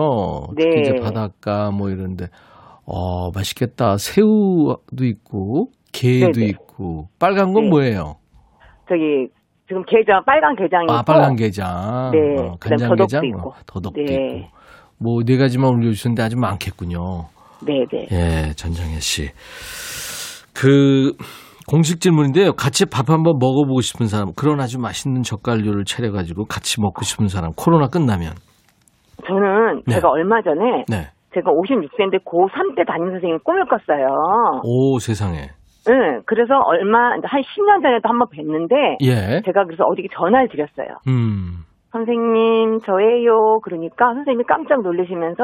[0.56, 0.80] 네.
[0.80, 2.26] 이제 바닷가 뭐 이런데.
[2.86, 3.96] 어, 맛있겠다.
[3.98, 6.46] 새우도 있고, 게도 네네.
[6.50, 7.68] 있고 빨간 건 네.
[7.70, 8.14] 뭐예요?
[8.88, 9.28] 저기
[9.68, 13.50] 지금 게장 빨간 게장이 아 빨간 게장, 네, 어, 그다음에 간장 게장, 더덕도 있고.
[13.50, 14.14] 어, 더덕도 네.
[14.14, 14.48] 있고
[14.98, 17.26] 뭐 네 가지만 올려주셨는데 아주 많겠군요.
[17.64, 18.08] 네네.
[18.10, 19.28] 예, 전정혜 씨.
[20.60, 21.12] 그
[21.66, 22.52] 공식 질문인데요.
[22.52, 27.52] 같이 밥 한번 먹어보고 싶은 사람, 그런 아주 맛있는 젓갈류를 차려가지고 같이 먹고 싶은 사람,
[27.56, 28.32] 코로나 끝나면.
[29.26, 29.94] 저는 네.
[29.94, 31.08] 제가 얼마 전에 네.
[31.32, 34.08] 제가 56세인데 고3 때 담임 선생님 꿈을 꿨어요.
[34.64, 35.50] 오, 세상에.
[35.88, 39.40] 응, 그래서 얼마, 한 10년 전에도 한번 뵀는데, 예.
[39.46, 40.98] 제가 그래서 어디에 전화를 드렸어요.
[41.08, 41.64] 음.
[41.92, 43.60] 선생님, 저예요.
[43.62, 45.42] 그러니까 선생님이 깜짝 놀라시면서,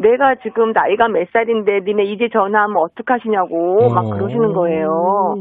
[0.00, 4.10] 내가 지금 나이가 몇 살인데, 니네 이제 전화하면 어떡하시냐고, 막 오.
[4.10, 5.34] 그러시는 거예요.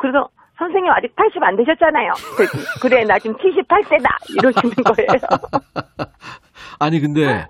[0.00, 2.12] 그래서, 선생님 아직 80 안 되셨잖아요.
[2.82, 4.08] 그래, 나 지금 78세다.
[4.36, 5.08] 이러시는 거예요.
[6.80, 7.46] 아니, 근데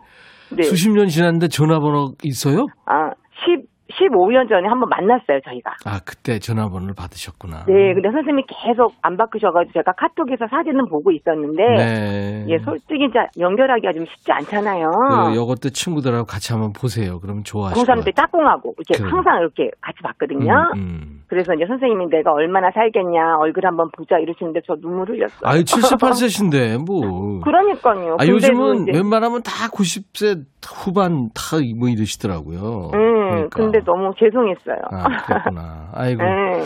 [0.51, 0.63] 네.
[0.63, 2.67] 수십 년 지났는데 전화번호 있어요?
[2.85, 3.11] 아,
[3.47, 3.65] 10,
[3.99, 5.75] 15년 전에 한번 만났어요, 저희가.
[5.85, 7.65] 아, 그때 전화번호를 받으셨구나.
[7.67, 12.45] 네, 근데 선생님이 계속 안 바꾸셔가지고 제가 카톡에서 사진은 보고 있었는데, 네.
[12.49, 14.87] 예, 솔직히 이제 연결하기가 좀 쉽지 않잖아요.
[14.91, 17.19] 그, 요것도 친구들하고 같이 한번 보세요.
[17.21, 19.11] 그러면 좋아하실 고3 때것 짝꿍하고 이렇게 그래.
[19.11, 20.47] 항상 이렇게 같이 봤거든요.
[20.47, 20.73] 같아요.
[20.77, 21.18] 음, 음.
[21.29, 25.41] 그래서 이제 선생님이 내가 얼마나 살겠냐, 얼굴 한번 보자 이러시는데 저 눈물 흘렸어요.
[25.45, 27.41] 아유, 78세신데, 뭐.
[27.41, 28.17] 그러니까요.
[28.19, 32.91] 아, 요즘은 이제, 웬만하면 다 90세 후반 다 뭐 이러시더라고요.
[32.95, 33.49] 음, 그러니까.
[33.59, 34.79] 근데 너무 죄송했어요.
[34.91, 35.91] 아, 그랬구나.
[35.93, 36.23] 아이고.
[36.25, 36.65] 네.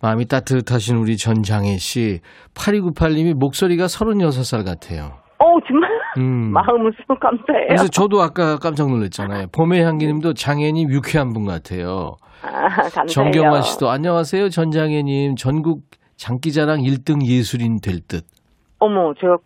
[0.00, 2.20] 마음이 따뜻하신 우리 전장혜 씨.
[2.54, 5.18] 8298님이 목소리가 36살 같아요.
[5.40, 6.50] 어 정말 음.
[6.52, 7.66] 마음은 참 감사해요.
[7.68, 9.48] 그래서 저도 아까 깜짝 놀랐잖아요.
[9.52, 12.16] 봄의 향기님도 장혜님 유쾌한 분 같아요.
[12.42, 13.06] 아, 감사해요.
[13.08, 14.48] 정경화 씨도 안녕하세요.
[14.48, 15.36] 전장혜님.
[15.36, 15.82] 전국
[16.16, 18.24] 장기자랑 1등 예술인 될 듯.
[18.78, 19.38] 어머, 제가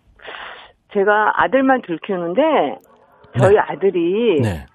[0.93, 2.43] 제가 아들만 둘 키우는데
[3.39, 4.67] 저희 아들이 네.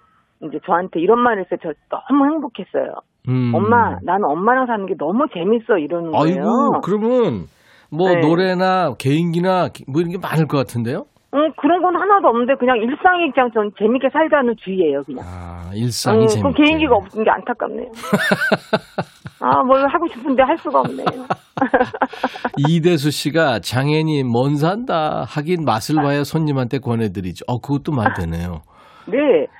[0.42, 2.94] 이제 저한테 이런 말을 해서 저 너무 행복했어요.
[3.30, 3.52] 음.
[3.54, 6.38] 엄마, 나는 엄마랑 사는 게 너무 재밌어 이러는 거예요.
[6.38, 7.48] 아이고, 그러면
[7.92, 8.20] 뭐 네.
[8.22, 11.06] 노래나 개인기나 뭐 이런 게 많을 것 같은데요?
[11.38, 15.23] 응, 그런 건 하나도 없는데 그냥 일상이 그냥 전 재밌게 살자는 주의예요, 그냥.
[15.23, 16.41] 아, 일상이 응, 재밌게.
[16.41, 17.91] 그럼 개인기가 없는 게 안타깝네요.
[19.39, 21.06] 아, 뭘 하고 싶은데 할 수가 없네요.
[22.67, 27.45] 이대수 씨가 장애님 먼 산다 하긴 맛을 봐야 손님한테 권해드리죠.
[27.47, 28.62] 어 그것도 말 되네요.
[29.08, 29.17] 네.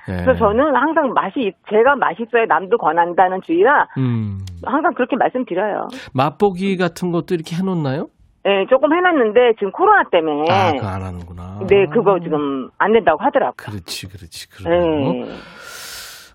[0.08, 0.24] 예.
[0.24, 5.86] 그래서 저는 항상 맛이 제가 맛있어야 남도 권한다는 주의라 음 항상 그렇게 말씀드려요.
[6.12, 8.08] 맛보기 같은 것도 이렇게 해놓나요?
[8.44, 11.58] 네, 조금 해놨는데 지금 코로나 때문에 아 그거 안 하는구나.
[11.68, 13.54] 네, 그거 지금 안 된다고 하더라고요.
[13.56, 14.80] 그렇지 그렇지 그래요.
[14.80, 15.32] 네.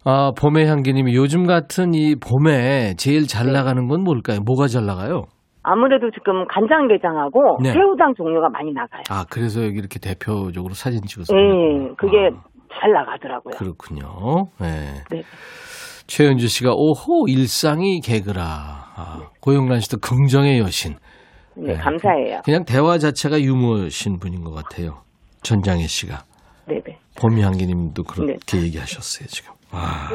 [0.06, 3.54] 아 봄의 향기님이 요즘 같은 이 봄에 제일 잘 네.
[3.54, 4.39] 나가는 건 뭘까요?
[4.46, 5.24] 뭐가 잘 나가요?
[5.63, 7.72] 아무래도 지금 간장게장하고 네.
[7.72, 9.02] 새우장 종류가 많이 나가요.
[9.10, 11.34] 아 그래서 여기 이렇게 대표적으로 사진 찍어서.
[11.34, 11.42] 네.
[11.98, 12.42] 그게 아,
[12.80, 13.54] 잘 나가더라고요.
[13.58, 14.48] 그렇군요.
[14.60, 15.04] 네.
[15.10, 15.24] 네.
[16.06, 18.44] 최현주 씨가 오호 일상이 개그라.
[18.44, 20.96] 아, 고영란 씨도 긍정의 여신.
[21.56, 21.78] 네, 네.
[21.78, 22.42] 감사해요.
[22.46, 25.02] 그냥 대화 자체가 유머신 분인 것 같아요.
[25.44, 26.24] 전장혜 씨가.
[26.68, 26.98] 네, 네.
[27.20, 29.54] 봄향기 님도 그렇게 얘기하셨어요 지금.
[29.74, 30.10] 와,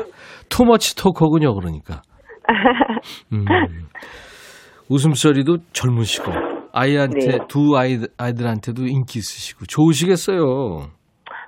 [0.49, 2.03] 투머치 토커군요 그러니까.
[3.33, 3.45] 음,
[4.89, 6.33] 웃음소리도 젊으시고
[6.73, 7.39] 아이한테 네.
[7.49, 10.89] 두 아이 아이들한테도 인기 있으시고 좋으시겠어요.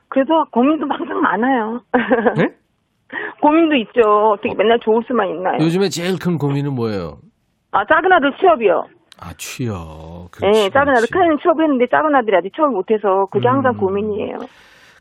[0.08, 1.80] 그래서 고민도 항상 많아요.
[2.36, 2.48] 네?
[3.40, 4.00] 고민도 있죠.
[4.34, 5.58] 어떻게 맨날 좋을 수만 있나요?
[5.60, 7.18] 요즘에 제일 큰 고민은 뭐예요?
[7.72, 8.82] 아, 작은 아들 취업이요.
[9.20, 10.30] 아 취업.
[10.32, 11.12] 네, 그렇지, 작은 아들 그렇지.
[11.12, 13.78] 큰 취업을 했는데 작은 아들이 아직 취업을 못해서 그게 항상 음.
[13.78, 14.38] 고민이에요.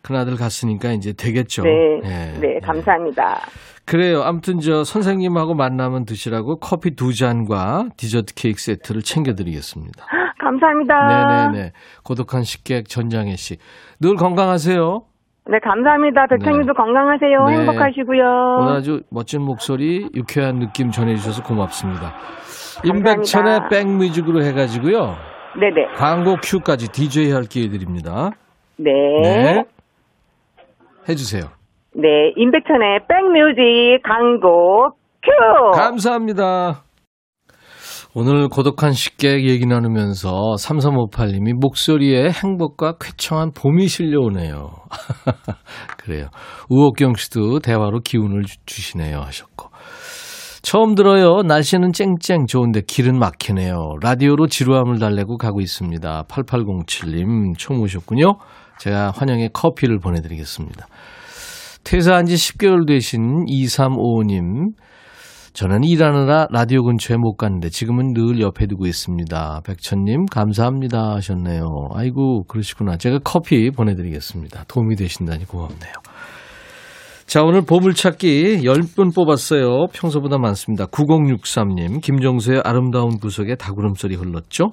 [0.01, 1.63] 큰 아들 갔으니까 이제 되겠죠.
[1.63, 1.69] 네,
[2.03, 2.59] 예, 네, 예.
[2.59, 3.39] 감사합니다.
[3.85, 4.21] 그래요.
[4.23, 10.05] 아무튼 저 선생님하고 만나면 드시라고 커피 두 잔과 디저트 케이크 세트를 챙겨드리겠습니다.
[10.39, 11.47] 감사합니다.
[11.51, 11.71] 네네네.
[12.03, 13.57] 고독한 식객 전장혜 씨.
[13.99, 15.01] 늘 건강하세요.
[15.51, 16.27] 네, 감사합니다.
[16.27, 17.45] 대통령도 건강하세요.
[17.45, 17.53] 네.
[17.57, 18.23] 행복하시고요.
[18.59, 22.13] 오늘 아주 멋진 목소리, 유쾌한 느낌 전해주셔서 고맙습니다.
[22.83, 25.15] 임백천의 백뮤직으로 해가지고요.
[25.59, 25.93] 네네.
[25.97, 28.31] 광고 큐까지 DJ 할 기회 드립니다.
[28.77, 28.91] 네.
[29.23, 29.63] 네.
[31.07, 31.43] 해주세요.
[31.95, 35.77] 네, 임백천의 백뮤직 광고 큐!
[35.77, 36.83] 감사합니다.
[38.15, 44.71] 오늘 고독한 식객 얘기 나누면서 3358님이 목소리에 행복과 쾌청한 봄이 실려오네요.
[46.03, 46.25] 그래요.
[46.69, 49.68] 우옥경 씨도 대화로 기운을 주- 주시네요 하셨고.
[50.61, 51.41] 처음 들어요.
[51.43, 53.95] 날씨는 쨍쨍 좋은데 길은 막히네요.
[54.01, 56.23] 라디오로 지루함을 달래고 가고 있습니다.
[56.27, 58.35] 8807님 처음 오셨군요.
[58.77, 60.87] 제가 환영의 커피를 보내드리겠습니다.
[61.83, 64.73] 퇴사한 지 10개월 되신 2355님.
[65.53, 69.61] 저는 일하느라 라디오 근처에 못 갔는데 지금은 늘 옆에 두고 있습니다.
[69.65, 71.65] 백천님 감사합니다 하셨네요.
[71.93, 72.97] 아이고 그러시구나.
[72.97, 74.65] 제가 커피 보내드리겠습니다.
[74.67, 75.93] 도움이 되신다니 고맙네요.
[77.29, 79.89] 자, 오늘 보물찾기 10분 뽑았어요.
[79.93, 80.87] 평소보다 많습니다.
[80.87, 84.71] 9063님, 김정수의 아름다운 구석에 다구름소리 흘렀죠?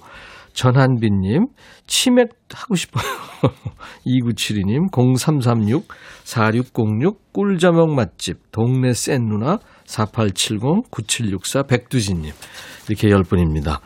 [0.54, 1.48] 전한빈님,
[1.86, 3.04] 치맥 하고 싶어요.
[4.06, 5.86] 2972님, 0336,
[6.24, 12.32] 4606, 꿀자먹 맛집, 동네 센 누나, 4870, 9764, 백두진님.
[12.88, 13.80] 이렇게 10분입니다.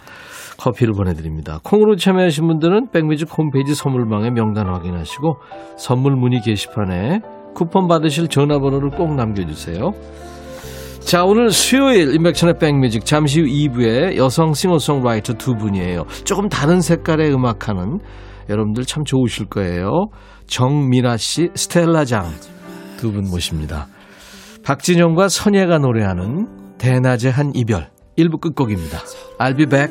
[0.59, 1.59] 커피를 보내드립니다.
[1.65, 5.39] 콩으로 참여하신 분들은 백미즈 홈페이지 선물방에 명단 확인하시고
[5.77, 7.21] 선물 문의 게시판에
[7.55, 9.91] 쿠폰 받으실 전화번호를 꼭 남겨주세요.
[11.01, 16.05] 자, 오늘 수요일 인백천의 백뮤직 잠시 후 2부에 여성 싱어송라이터 두 분이에요.
[16.25, 17.99] 조금 다른 색깔의 음악하는
[18.49, 20.07] 여러분들 참 좋으실 거예요.
[20.47, 22.25] 정미라 씨, 스텔라 장
[23.01, 23.87] 두 분 모십니다.
[24.63, 28.99] 박진영과 선예가 노래하는 대낮의 한 이별 1부 끝곡입니다.
[29.39, 29.91] I'll be back.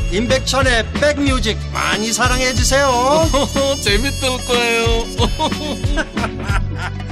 [0.13, 2.91] 임백천의 백뮤직 많이 사랑해 주세요
[3.81, 5.05] 재밌을 거예요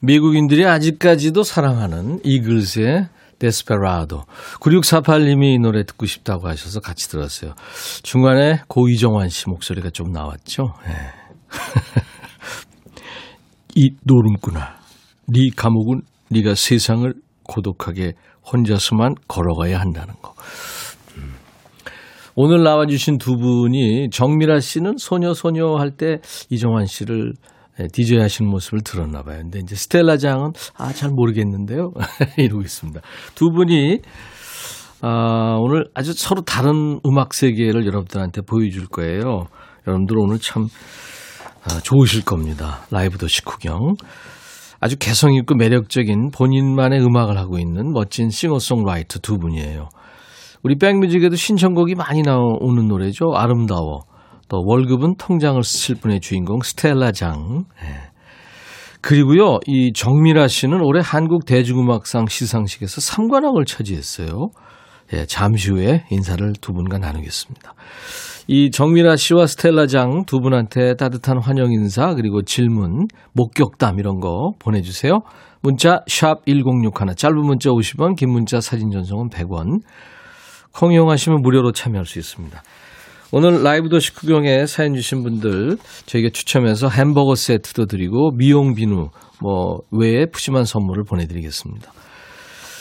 [0.00, 4.24] 미국인들이 아직까지도 사랑하는 이글스의 데스페라도
[4.60, 7.54] 9648님이 이 노래 듣고 싶다고 하셔서 같이 들었어요.
[8.02, 10.74] 중간에 고이정환 씨 목소리가 좀 나왔죠.
[10.86, 10.94] 네.
[13.76, 14.78] 이 노름꾼아,
[15.28, 17.12] 네 감옥은 네가 세상을
[17.44, 18.12] 고독하게
[18.52, 20.34] 혼자서만 걸어가야 한다는 거.
[21.16, 21.34] 음.
[22.36, 27.32] 오늘 나와주신 두 분이 정미라 씨는 소녀 소녀 할 때 이정환 씨를
[27.92, 29.38] 디제이 하시는 모습을 들었나 봐요.
[29.42, 31.92] 근데 이제 스텔라 장은 아 잘 모르겠는데요.
[32.38, 33.00] 이러고 있습니다.
[33.34, 33.98] 두 분이
[35.02, 39.46] 아, 오늘 아주 서로 다른 음악 세계를 여러분들한테 보여줄 거예요.
[39.86, 40.66] 여러분들 오늘 참
[41.64, 42.80] 아, 좋으실 겁니다.
[42.90, 43.94] 라이브 도시 구경.
[44.80, 49.88] 아주 개성 있고 매력적인 본인만의 음악을 하고 있는 멋진 싱어송라이터 두 분이에요.
[50.62, 53.32] 우리 백뮤직에도 신청곡이 많이 나오는 노래죠.
[53.34, 54.04] 아름다워.
[54.48, 57.64] 또 월급은 통장을 스칠 분의 주인공 스텔라 장.
[57.82, 58.10] 예.
[59.00, 64.50] 그리고요, 이 정미라 씨는 올해 한국 대중음악상 시상식에서 3관왕을 차지했어요.
[65.14, 67.72] 예, 잠시 후에 인사를 두 분과 나누겠습니다.
[68.52, 74.54] 이 정미라 씨와 스텔라 장 두 분한테 따뜻한 환영 인사 그리고 질문, 목격담 이런 거
[74.58, 75.20] 보내주세요.
[75.62, 79.82] 문자 샵 1061, 짧은 문자 50원, 긴 문자 사진 전송은 100원.
[80.74, 82.60] 콩 이용하시면 무료로 참여할 수 있습니다.
[83.30, 89.10] 오늘 라이브 도시 구경에 사연 주신 분들 저희가 추첨해서 햄버거 세트도 드리고 미용 비누
[89.40, 91.92] 뭐 외에 푸짐한 선물을 보내드리겠습니다.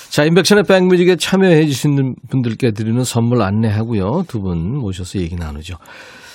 [0.09, 4.25] 자, 인백션의 백뮤직에 참여해 주신 분들께 드리는 선물 안내하고요.
[4.27, 5.75] 두 분 모셔서 얘기 나누죠.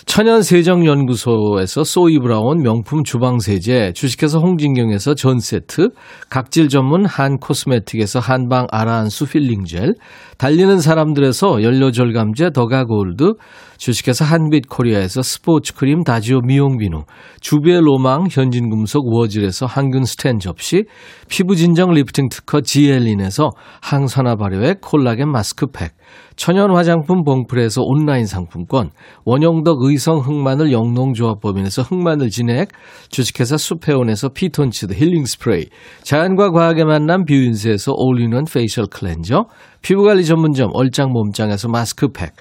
[0.07, 5.91] 천연세정연구소에서 소이브라운 명품 주방세제, 주식회사 홍진경에서 전세트,
[6.29, 9.95] 각질 전문 한 코스메틱에서 한방 아라한수 필링젤,
[10.37, 13.35] 달리는 사람들에서 연료절감제 더가골드,
[13.79, 17.05] 주식회사 한빛코리아에서 스포츠크림 다지오 미용비누,
[17.41, 20.85] 주비의 로망 현진금속 워즐에서 항균 스텐 접시,
[21.29, 25.93] 피부진정 리프팅 특허 지엘린에서 항산화 발효의 콜라겐 마스크팩,
[26.37, 28.91] 천연 화장품 봉프에서 온라인 상품권,
[29.25, 32.69] 원용덕 의성 흑마늘 영농조합법인에서 흑마늘 진액,
[33.09, 35.67] 주식회사 수페온에서 피톤치드 힐링 스프레이,
[36.03, 39.47] 자연과 과학의 만남 뷰인스에서 올리는 페이셜 클렌저,
[39.83, 42.33] 피부관리 전문점 얼짱 몸짱에서 마스크팩,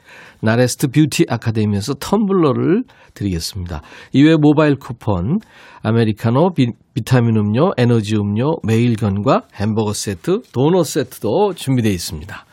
[0.41, 3.81] 나레스트 뷰티 아카데미에서 텀블러를 드리겠습니다.
[4.11, 5.39] 이외 모바일 쿠폰,
[5.83, 12.45] 아메리카노, 비, 비타민 음료, 에너지 음료, 매일 견과 햄버거 세트, 도넛 세트도 준비되어 있습니다.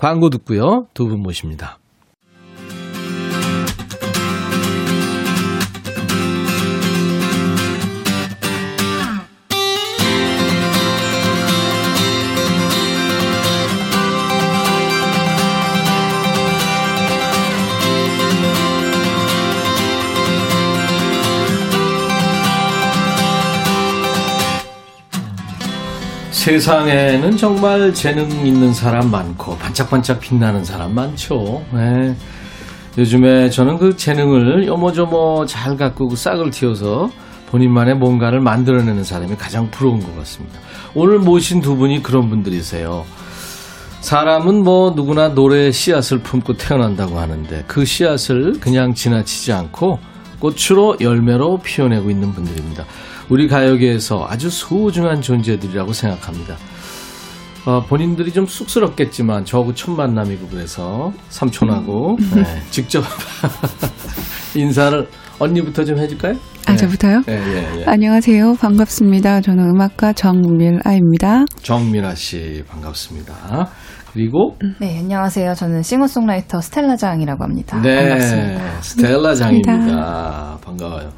[0.00, 0.86] 광고 듣고요.
[0.94, 1.79] 두 분 모십니다.
[26.40, 31.62] 세상에는 정말 재능 있는 사람 많고 반짝반짝 빛나는 사람 많죠.
[31.70, 32.16] 네.
[32.96, 37.10] 요즘에 저는 그 재능을 요모조모 잘 가꾸고 싹을 틔워서
[37.50, 40.58] 본인만의 뭔가를 만들어내는 사람이 가장 부러운 것 같습니다.
[40.94, 43.04] 오늘 모신 두 분이 그런 분들이세요.
[44.00, 49.98] 사람은 뭐 누구나 노래의 씨앗을 품고 태어난다고 하는데 그 씨앗을 그냥 지나치지 않고
[50.38, 52.86] 꽃으로 열매로 피워내고 있는 분들입니다.
[53.30, 56.56] 우리 가요계에서 아주 소중한 존재들이라고 생각합니다.
[57.64, 63.04] 어, 본인들이 좀 쑥스럽겠지만 저하고 첫 만남이고 그래서 삼촌하고 네, 직접
[64.56, 65.06] 인사를
[65.38, 66.34] 언니부터 좀 해줄까요?
[66.66, 67.22] 아, 저부터요?
[67.28, 67.84] 예, 예, 예.
[67.86, 68.54] 안녕하세요.
[68.60, 69.42] 반갑습니다.
[69.42, 71.44] 저는 음악가 정밀아입니다.
[71.62, 73.68] 정민아 씨 반갑습니다.
[74.12, 75.54] 그리고 네, 안녕하세요.
[75.54, 77.80] 저는 싱어송라이터 스텔라장이라고 합니다.
[77.80, 78.80] 네, 반갑습니다.
[78.80, 80.58] 스텔라 장입니다.
[80.64, 81.10] 반가워요.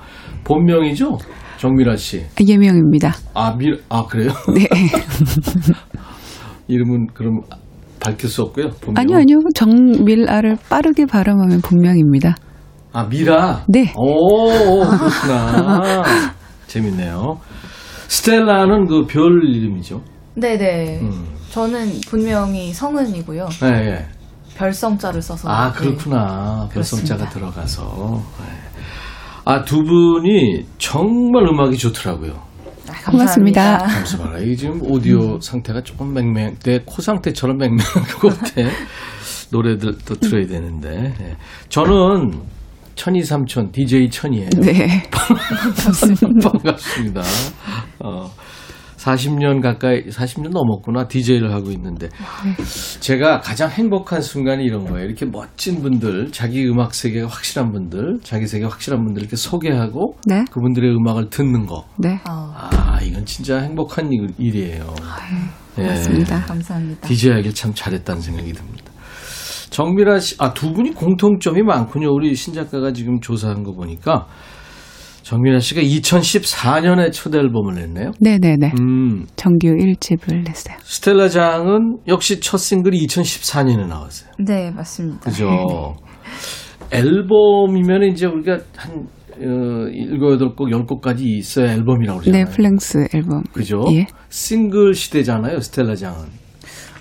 [0.44, 1.16] 본명이죠?
[1.62, 2.26] 정미라 씨.
[2.44, 3.14] 예명입니다.
[3.34, 4.32] 아, 미, 아, 그래요?
[4.52, 4.66] 네.
[6.66, 7.40] 이름은 그럼
[8.00, 8.70] 밝힐 수 없고요.
[8.80, 9.00] 본명.
[9.00, 9.38] 아니요, 아니요.
[9.54, 12.34] 정밀아를 빠르게 발음하면 본명입니다.
[12.92, 13.64] 아, 미라?
[13.68, 13.92] 네.
[13.96, 16.02] 오, 오, 그렇구나.
[16.66, 17.38] 재밌네요.
[18.08, 20.02] 스텔라는 그 별 이름이죠.
[20.34, 20.98] 네네.
[21.02, 21.26] 음.
[21.50, 23.48] 저는 분명히 성은이고요.
[23.60, 24.06] 네, 예.
[24.56, 25.48] 별성자를 써서.
[25.48, 25.78] 아, 네.
[25.78, 26.68] 그렇구나.
[26.72, 27.28] 별성자가 그렇습니다.
[27.28, 28.20] 들어가서.
[28.40, 28.71] 네.
[29.44, 32.32] 아, 두 분이 정말 음악이 좋더라고요.
[32.88, 33.78] 아, 고맙습니다.
[33.78, 33.88] 감사합니다.
[33.88, 34.44] 잠시만요.
[34.44, 38.62] 이 지금 오디오 상태가 조금 맹맹, 내코 상태처럼 맹맹한 것 같아.
[39.50, 41.14] 노래들도 들어야 되는데.
[41.20, 41.36] 예.
[41.68, 42.32] 저는
[42.94, 44.48] 천이 삼촌, DJ 천이에요.
[44.60, 45.02] 네.
[45.10, 46.50] 반갑습니다.
[48.00, 48.30] 어,
[49.02, 52.08] 40년 가까이, 40년 넘었구나, DJ를 하고 있는데.
[53.00, 55.04] 제가 가장 행복한 순간이 이런 거예요.
[55.04, 60.44] 이렇게 멋진 분들, 자기 음악 세계가 확실한 분들, 자기 세계 확실한 분들 이렇게 소개하고 네.
[60.52, 61.84] 그분들의 음악을 듣는 거.
[61.98, 62.20] 네.
[62.24, 64.94] 아, 아, 이건 진짜 행복한 일- 일이에요.
[65.78, 65.82] 예.
[65.82, 66.40] 고맙습니다.
[66.42, 67.08] 감사합니다.
[67.08, 68.92] DJ 하길 참 잘했다는 생각이 듭니다.
[69.70, 72.08] 정미라 씨, 아, 두 분이 공통점이 많군요.
[72.12, 74.26] 우리 신 작가가 지금 조사한 거 보니까.
[75.22, 78.12] 정미라 씨가 2014년에 첫 앨범을 냈네요.
[78.20, 78.72] 네네네.
[78.80, 80.76] 음, 정규 1집을 냈어요.
[80.82, 84.30] 스텔라 장은 역시 첫 싱글이 2014년에 나왔어요.
[84.38, 85.20] 네, 맞습니다.
[85.20, 85.96] 그죠?
[86.90, 89.06] 앨범이면 이제 우리가 한,
[89.38, 92.44] 어, 일곱, 여덟 곡, 열 곡까지 있어야 앨범이라고 그러잖아요.
[92.44, 93.42] 네, full-length 앨범.
[93.52, 93.84] 그죠?
[93.92, 94.06] 예.
[94.28, 96.26] 싱글 시대잖아요, 스텔라 장은.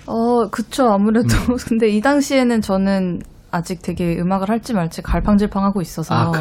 [0.06, 0.84] 어, 그쵸.
[0.86, 1.28] 아무래도.
[1.50, 1.56] 음.
[1.68, 3.20] 근데 이 당시에는 저는
[3.52, 6.14] 아직 되게 음악을 할지 말지 갈팡질팡하고 있어서.
[6.14, 6.32] 아.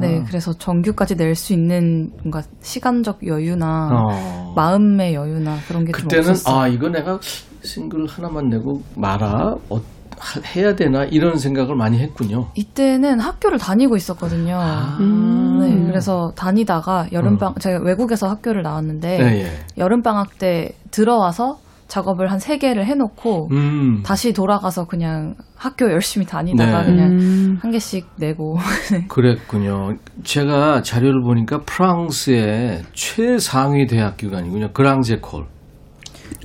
[0.00, 4.52] 네, 그래서 정규까지 낼 수 있는 뭔가 시간적 여유나 어.
[4.56, 6.56] 마음의 여유나 그런 게좀 그때는 없었어요.
[6.58, 7.18] 아 이거 내가
[7.62, 9.80] 싱글 하나만 내고 말아 어,
[10.18, 12.48] 하- 해야 되나 이런 생각을 많이 했군요.
[12.54, 14.56] 이때는 학교를 다니고 있었거든요.
[14.58, 15.58] 아, 음.
[15.60, 19.50] 네, 그래서 다니다가 여름방 제가 외국에서 학교를 나왔는데 네, 예.
[19.76, 26.82] 여름방학 때 들어와서 작업을 한 세 개를 해놓고 음, 다시 돌아가서 그냥 학교 열심히 다니다가
[26.82, 26.86] 네.
[26.86, 28.56] 그냥 음, 한 개씩 내고
[29.08, 29.94] 그랬군요.
[30.22, 34.72] 제가 자료를 보니까 프랑스의 최상위 대학교관이군요.
[34.72, 35.44] 그랑제콜,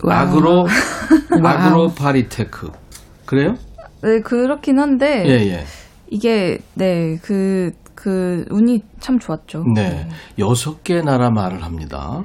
[0.03, 0.27] wow.
[0.27, 0.65] Agro.
[1.43, 2.69] AgroParisTech.
[3.25, 3.55] 그래요?
[4.03, 5.63] 네 그렇긴 한데 예, 예.
[6.09, 9.63] 이게 네그그 운이 참 좋았죠.
[9.75, 10.07] 네.
[10.39, 12.23] 여섯 개 나라 말을 합니다.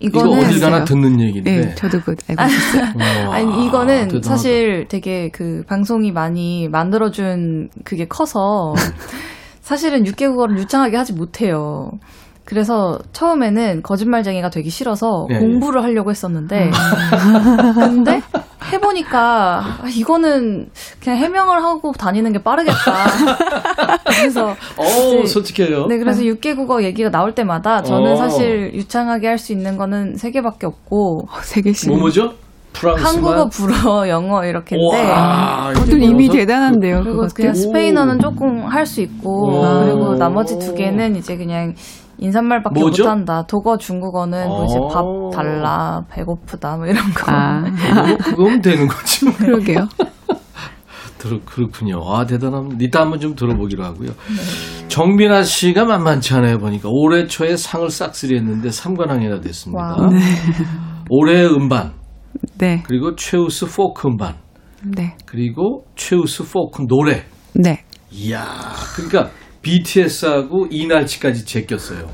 [0.00, 0.84] 이거는 이거 어딜 가나.
[0.84, 1.60] 듣는 얘기인데.
[1.60, 2.84] 네, 저도 그 알고 있었어요.
[3.28, 4.28] 어, 아니 아, 이거는 대단하다.
[4.28, 8.74] 사실 되게 그 방송이 많이 만들어준 그게 커서
[9.60, 11.90] 사실은 6개 국어를 유창하게 하지 못해요.
[12.46, 15.38] 그래서 처음에는 거짓말쟁이가 되기 싫어서 예, 예.
[15.40, 16.70] 공부를 하려고 했었는데
[17.74, 18.22] 근데
[18.72, 20.68] 해보니까 아, 이거는
[21.02, 22.76] 그냥 해명을 하고 다니는 게 빠르겠다.
[24.06, 25.86] 그래서 어, 이제- 솔직해요.
[25.86, 28.16] 네, 그래서 6개 국어 얘기가 나올 때마다 저는 어.
[28.16, 31.90] 사실 유창하게 할 수 있는 거는 3개밖에 없고 어, 세 개씩.
[31.90, 32.32] 뭐 뭐죠?
[32.72, 33.14] 프랑스만.
[33.14, 37.00] 한국어, 불어, 영어 이렇게인데 와, 그것도 이미 대단한데요.
[37.02, 37.34] 그리고 그것도.
[37.34, 39.80] 그냥 스페인어는 조금 할 수 있고 오.
[39.84, 41.74] 그리고 나머지 두 개는 이제 그냥
[42.18, 43.04] 인사말밖에 뭐죠?
[43.04, 43.42] 못한다.
[43.46, 45.30] 독어, 중국어는 뭐 이제 밥 오.
[45.30, 47.24] 달라, 배고프다 뭐 이런 거.
[47.32, 49.26] 아, 그거, 그거면 되는 거지.
[49.26, 49.86] 그러게요.
[51.18, 52.00] 들어, 그렇군요.
[52.06, 52.76] 아, 대단합니다.
[52.84, 54.10] 이따 한번 좀 들어보기로 하고요.
[54.88, 56.88] 정밀아 씨가 만만치 않아요, 보니까.
[56.90, 59.96] 올해 초에 상을 싹쓸이 했는데 3관왕이나 됐습니다.
[59.98, 60.10] wow.
[61.10, 61.92] 올해 음반,
[62.58, 64.34] 네, 그리고 최우수 포크 음반,
[64.82, 67.24] 네, 그리고 최우수 포크 노래.
[67.54, 67.84] 네.
[68.10, 68.44] 이야,
[68.94, 69.30] 그러니까
[69.66, 72.06] BTS하고 이날치까지 제꼈어요.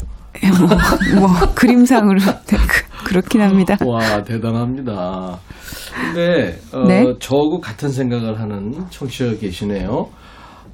[0.59, 3.77] 뭐, 뭐 그림상으로 네, 그, 그렇긴 합니다.
[3.85, 5.39] 와, 대단합니다.
[5.95, 7.05] 근데, 어, 네?
[7.21, 10.09] 저하고 같은 생각을 하는 청취자가 계시네요.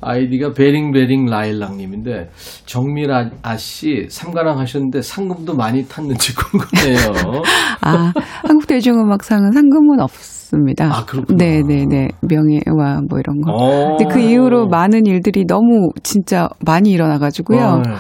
[0.01, 2.31] 아이디가 베링베링 라일락님인데,
[2.67, 7.43] 정밀아 씨, 3관왕 하셨는데 상금도 많이 탔는지 궁금해요.
[7.83, 8.13] 아,
[8.47, 10.87] 한국 대중음악상은 상금은 없습니다.
[10.87, 11.37] 아, 그렇구나.
[11.37, 12.09] 네, 네, 네.
[12.23, 13.53] 명예와 뭐 이런 거.
[13.53, 13.97] 어.
[13.97, 17.61] 근데 그 이후로 많은 일들이 너무 진짜 많이 일어나가지고요.
[17.61, 17.91] 어, 네.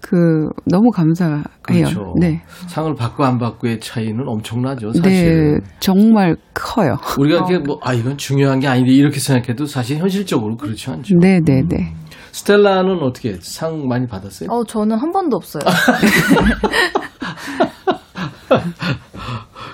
[0.00, 1.42] 그 너무 감사해요.
[1.62, 2.14] 그렇죠.
[2.20, 2.42] 네.
[2.68, 5.60] 상을 받고 안 받고의 차이는 엄청나죠, 네, 사실.
[5.80, 6.96] 정말 커요.
[7.18, 11.16] 우리가 이렇게 뭐, 아, 이건 중요한 게 아닌데 이렇게 생각해도 사실 현실적으로 그렇지 않죠.
[11.18, 11.92] 네, 네, 네.
[12.32, 14.50] 스텔라는 어떻게 상 많이 받았어요?
[14.50, 15.62] 어, 저는 한 번도 없어요.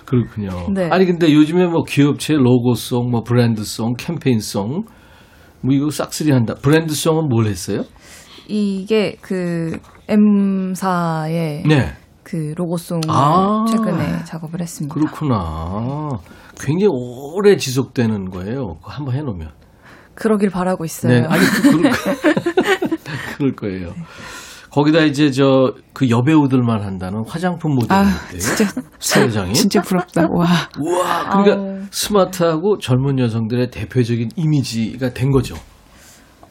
[0.06, 0.68] 그렇군요.
[0.72, 0.88] 네.
[0.90, 4.84] 아니 근데 요즘에 뭐 기업체 로고송, 뭐 브랜드송, 캠페인송
[5.62, 6.54] 뭐 이거 싹쓸이 한다.
[6.54, 7.84] 브랜드송은 뭘 했어요?
[8.48, 11.92] 이게 그 M사의 네.
[12.22, 13.64] 그 로고송을 아.
[13.68, 14.94] 최근에 작업을 했습니다.
[14.94, 16.08] 그렇구나.
[16.60, 18.76] 굉장히 오래 지속되는 거예요.
[18.76, 19.50] 그거 한번 해놓으면.
[20.14, 21.12] 그러길 바라고 있어요.
[21.20, 21.92] 네, 아니 그, 그럴,
[23.36, 23.92] 그럴 거예요.
[24.70, 25.72] 거기다 이제 저
[26.02, 28.64] 그 여배우들만 한다는 화장품 모델 아, 때 진짜
[28.98, 30.22] 스타일장이 진짜 부럽다.
[30.32, 30.46] 와.
[30.80, 31.80] 우와 그러니까 아우.
[31.90, 35.54] 스마트하고 젊은 여성들의 대표적인 이미지가 된 거죠.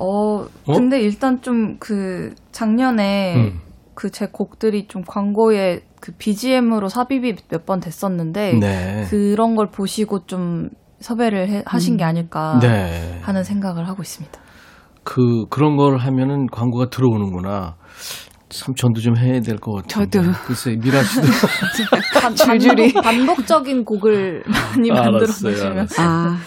[0.04, 3.60] 어, 근데 일단 좀 그 작년에 음.
[3.94, 9.06] 그제 곡들이 좀 광고에 그 BGM으로 삽입이 몇 번 됐었는데 네.
[9.10, 13.20] 그런 걸 보시고 좀 섭외를 해- 하신 게 아닐까 네.
[13.22, 14.40] 하는 생각을 하고 있습니다.
[15.04, 17.76] 그 그런 걸 하면은 광고가 들어오는구나.
[18.50, 20.06] 참 전도 좀 해야 될 것 같아요.
[20.10, 20.32] 저도.
[20.46, 21.22] 글쎄 미라 씨도
[22.22, 22.94] 반, 줄줄이.
[22.94, 26.08] 반복, 반복적인 곡을 많이 만들어 알았어요, 보시면 알았어요.
[26.08, 26.38] 아,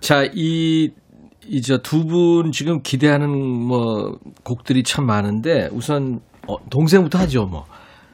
[0.00, 0.90] 자, 이,
[1.48, 7.64] 이제 두 분 지금 기대하는 뭐 곡들이 참 많은데 우선 어, 동생부터 하죠, 뭐.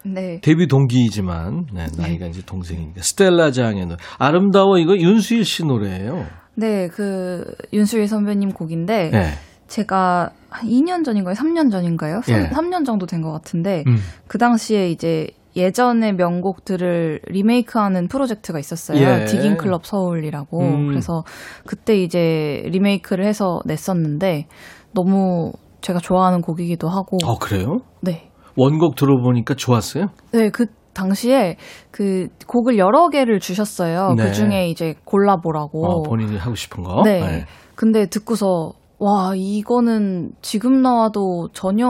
[0.04, 0.40] 네.
[0.40, 6.26] 데뷔 동기이지만 네, 나이가 이제 동생이니까 스텔라 장의 노래 아름다워 이거 윤수일 씨 노래예요.
[6.54, 9.32] 네, 그 윤수일 선배님 곡인데 네.
[9.68, 11.34] 제가 한 2년 전인가요?
[11.34, 12.20] 3년 전인가요?
[12.28, 12.48] 예.
[12.52, 13.98] 3, 년 정도 된 것 같은데 음.
[14.26, 19.01] 그 당시에 이제 예전의 명곡들을 리메이크하는 프로젝트가 있었어요.
[19.01, 19.24] 예.
[19.24, 20.61] 디깅 클럽 서울이라고.
[20.61, 20.86] 음.
[20.88, 21.24] 그래서
[21.66, 24.46] 그때 이제 리메이크를 해서 냈었는데
[24.92, 27.18] 너무 제가 좋아하는 곡이기도 하고.
[27.24, 27.78] 어 그래요?
[28.01, 28.30] 네.
[28.57, 30.07] 원곡 들어보니까 좋았어요.
[30.32, 31.57] 네, 그 당시에
[31.90, 34.14] 그 곡을 여러 개를 주셨어요.
[34.16, 34.24] 네.
[34.24, 35.86] 그 중에 이제 골라보라고.
[35.86, 37.03] 어, 본인이 하고 싶은 거.
[37.05, 37.44] 네.
[37.74, 38.72] 근데 듣고서
[39.03, 41.88] 와 이거는 지금 나와도 전혀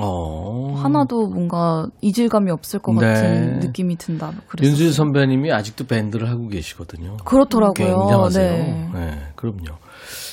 [0.00, 0.74] 어.
[0.80, 3.00] 하나도 뭔가 이질감이 없을 것 네.
[3.08, 4.32] 같은 느낌이 든다.
[4.46, 4.70] 그랬어요.
[4.70, 7.16] 윤수일 선배님이 아직도 밴드를 하고 계시거든요.
[7.24, 7.98] 그렇더라고요.
[7.98, 8.52] 굉장하세요.
[8.52, 8.90] 네.
[8.94, 9.64] 네, 그럼요.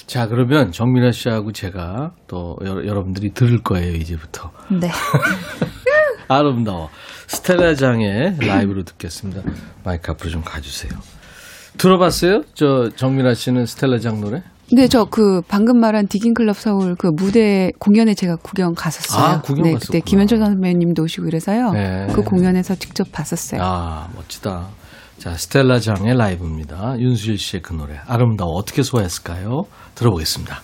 [0.05, 4.51] 자, 그러면 정민아 씨하고 제가 또 여, 여러분들이 들을 거예요, 이제부터.
[4.69, 4.91] 네.
[6.27, 6.89] 아름다워.
[7.27, 9.41] 스텔라 장의 라이브로 듣겠습니다.
[9.83, 10.91] 마이크 앞으로 좀 가주세요.
[11.79, 12.43] 들어봤어요?
[12.53, 14.43] 저 정민아 씨는 스텔라 장 노래?
[14.73, 19.23] 네, 저그 방금 말한 디깅 클럽 서울 그 무대 공연에 제가 구경 갔었어요.
[19.23, 19.99] 아, 구경 네, 갔었구나.
[19.99, 21.71] 그때 김현철 선배님도 오시고 그래서요.
[21.71, 22.07] 네.
[22.13, 23.61] 그 공연에서 직접 봤었어요.
[23.61, 24.69] 아, 멋지다.
[25.17, 26.95] 자, 스텔라 장의 라이브입니다.
[26.99, 27.99] 윤수일 씨의 그 노래.
[28.07, 28.51] 아름다워.
[28.53, 29.63] 어떻게 소화했을까요?
[29.95, 30.61] 들어보겠습니다.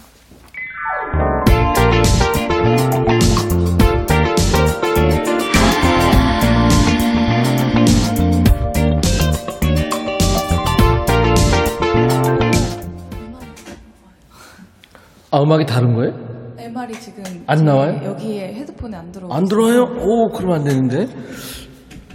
[15.37, 16.13] 아, 음악이 다른 거예요?
[16.57, 18.01] MR이 지금 안 나와요?
[18.03, 19.27] 여기에 헤드폰에 안 들어.
[19.29, 19.83] 안 들어와요?
[19.99, 21.05] 오, 그러면 안 되는데.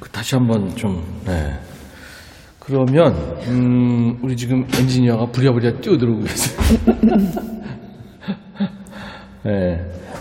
[0.00, 1.52] 그 다시 한번 좀, 네.
[2.58, 3.14] 그러면,
[3.46, 6.60] 음, 우리 지금 엔지니어가 부랴부랴 뛰어들어오고 계세요.
[9.46, 9.78] 네.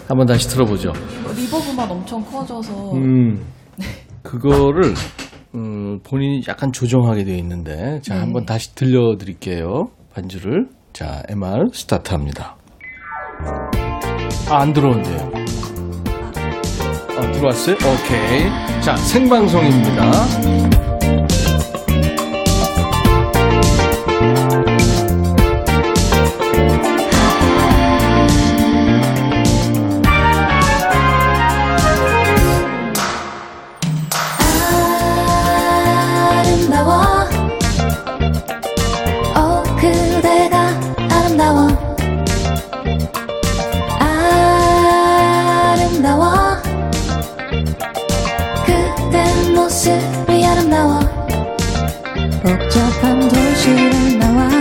[0.08, 0.94] 한번 다시 들어보죠.
[1.36, 3.44] 리버브만 엄청 커져서 음,
[4.22, 4.94] 그거를,
[5.56, 8.20] 음, 본인이 약간 조정하게 되어 있는데, 자, 네.
[8.20, 9.86] 한번 다시 들려드릴게요.
[10.14, 10.68] 반주를.
[10.94, 12.58] 자, MR 스타트 합니다.
[14.52, 15.32] 아, 안 들어온대요.
[17.18, 17.76] 어, 들어왔어요?
[17.78, 18.50] 오케이.
[18.82, 20.71] 자, 생방송입니다.
[52.42, 54.61] 복잡한 도시를 나와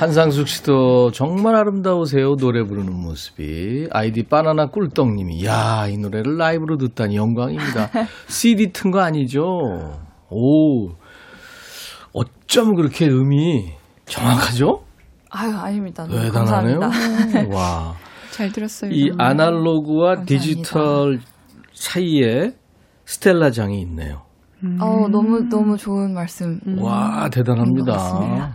[0.00, 2.34] 한상숙 씨도 정말 아름다우세요.
[2.36, 3.88] 노래 부르는 모습이.
[3.92, 7.90] 아이디 바나나 꿀떡 님이, 야, 이 노래를 라이브로 듣다니 영광입니다.
[8.28, 9.42] CD 튼 거 아니죠?
[10.30, 10.88] 오,
[12.14, 13.72] 어쩜 그렇게 음이
[14.06, 14.82] 정확하죠?
[15.28, 16.06] 아유, 아닙니다.
[16.08, 16.80] 대단하네요.
[16.80, 17.54] 감사합니다.
[17.56, 17.94] 와.
[18.32, 18.90] 잘 들었어요.
[18.92, 20.24] 이 아날로그와 감사합니다.
[20.24, 21.18] 디지털
[21.74, 22.52] 사이에
[23.04, 24.22] 스텔라장이 있네요.
[24.80, 26.58] 어, 너무, 너무 좋은 말씀.
[26.78, 28.52] 와, 것 대단합니다.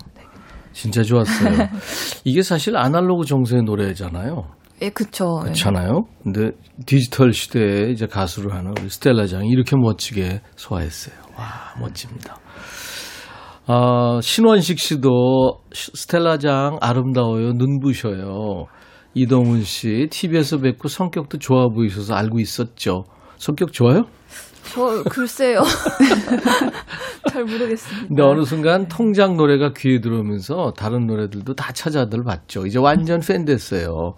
[0.76, 1.70] 진짜 좋았어요.
[2.26, 4.44] 이게 사실 아날로그 정서의 노래잖아요.
[4.82, 5.38] 예, 그쵸.
[5.40, 5.44] 예.
[5.46, 6.04] 그렇잖아요.
[6.22, 6.52] 근데
[6.86, 11.16] 디지털 시대에 이제 가수를 하는 우리 스텔라 장이 이렇게 멋지게 소화했어요.
[11.38, 11.46] 와,
[11.80, 12.38] 멋집니다.
[13.68, 17.54] 아, 신원식 씨도 시- 스텔라 장 아름다워요.
[17.54, 18.66] 눈부셔요.
[19.14, 23.06] 이동훈 씨, TV에서 뵙고 성격도 좋아 보이셔서 알고 있었죠.
[23.38, 24.04] 성격 좋아요?
[24.74, 25.64] 저, 글쎄요.
[27.30, 28.08] 잘 모르겠습니다.
[28.08, 32.66] 근데 어느 순간 통장 노래가 귀에 들어오면서 다른 노래들도 다 찾아들 봤죠.
[32.66, 34.16] 이제 완전 팬 됐어요.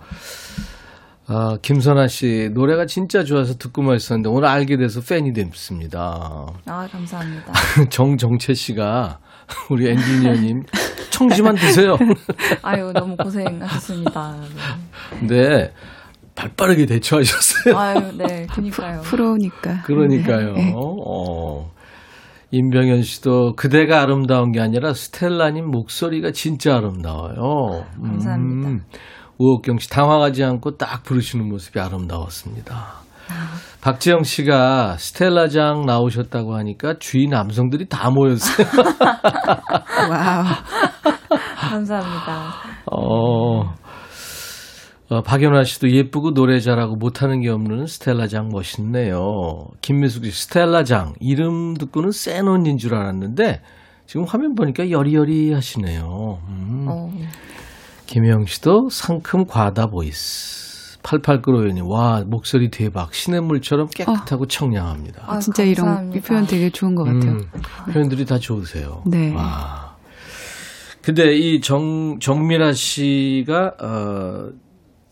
[1.30, 6.48] 아, 김선아 씨, 노래가 진짜 좋아서 듣고만 있었는데 오늘 알게 돼서 팬이 됐습니다.
[6.66, 7.52] 아, 감사합니다.
[7.90, 9.20] 정정채 씨가
[9.70, 10.64] 우리 엔지니어님
[11.10, 11.98] 청지만 드세요.
[12.64, 14.36] 아유, 너무 고생하셨습니다.
[15.28, 15.74] 네.
[16.38, 17.78] 발빠르게 대처하셨어요.
[17.78, 19.02] 아유, 네, 그니까요.
[19.02, 19.82] 프로니까.
[19.82, 20.54] 그러니까요.
[20.54, 20.74] 네.
[20.76, 21.72] 어.
[22.52, 27.84] 임병현 씨도 그대가 아름다운 게 아니라 스텔라님 목소리가 진짜 아름다워요.
[28.02, 28.70] 감사합니다.
[28.70, 28.84] 음.
[29.38, 33.02] 우옥경 씨 당황하지 않고 딱 부르시는 모습이 아름다웠습니다.
[33.82, 38.66] 박지영 씨가 스텔라장 나오셨다고 하니까 주위 남성들이 다 모였어요.
[40.10, 40.44] wow.
[41.70, 42.54] 감사합니다.
[42.92, 43.74] 어,
[45.10, 49.68] 어, 박연화 씨도 예쁘고 노래 잘하고 못하는 게 없는 스텔라 장 멋있네요.
[49.82, 51.14] 김미숙 씨, 스텔라 장.
[51.22, 53.62] 이름 듣고는 센 언니인 줄 알았는데,
[54.06, 56.40] 지금 화면 보니까 여리여리 하시네요.
[56.50, 56.86] 음.
[56.90, 57.14] 어,
[58.06, 60.98] 김혜영 씨도 상큼 과다 voice.
[61.04, 63.14] 8895년이, 와, 목소리 대박.
[63.14, 65.24] 시냇물처럼 깨끗하고 청량합니다.
[65.26, 66.18] 아, 진짜 이런 감사합니다.
[66.18, 67.32] 이 표현 되게 좋은 것 같아요.
[67.32, 67.50] 음,
[67.94, 69.04] 표현들이 다 좋으세요.
[69.06, 69.34] 네.
[69.34, 69.96] 와.
[71.02, 74.50] 근데 이 정, 정미라 씨가, 어,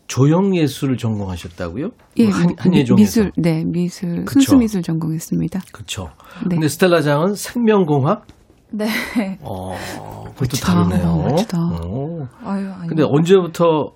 [0.06, 1.90] 조형 예술을 전공하셨다고요?
[2.18, 3.00] 예, 한, 미- 한예종에서.
[3.02, 4.40] 미술, 네, 미술, 그쵸.
[4.40, 5.60] 순수 미술 전공했습니다.
[5.72, 6.10] 그쵸.
[6.48, 6.56] 네.
[6.56, 8.24] 근데 스텔라 장은 생명공학?
[8.70, 8.86] 네.
[9.42, 9.74] 어,
[10.34, 10.74] 그것도 멋지다.
[10.74, 11.16] 다르네요.
[11.16, 11.58] 멋지다.
[11.60, 12.28] 어.
[12.44, 12.88] 아유, 아니.
[12.88, 13.92] 근데 언제부터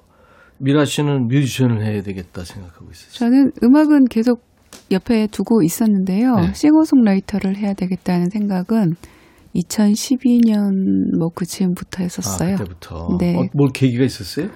[0.59, 3.19] 미라 씨는 뮤지션을 해야 되겠다 생각하고 있었어요?
[3.31, 4.43] 저는 음악은 계속
[4.91, 6.35] 옆에 두고 있었는데요.
[6.37, 6.53] 네.
[6.55, 8.95] 싱어송라이터를 해야 되겠다는 생각은
[9.55, 12.55] 2012년 뭐 그쯤부터 했었어요.
[12.55, 13.17] 아, 그때부터.
[13.19, 13.37] 네.
[13.37, 14.49] 어, 뭘 계기가 있었어요?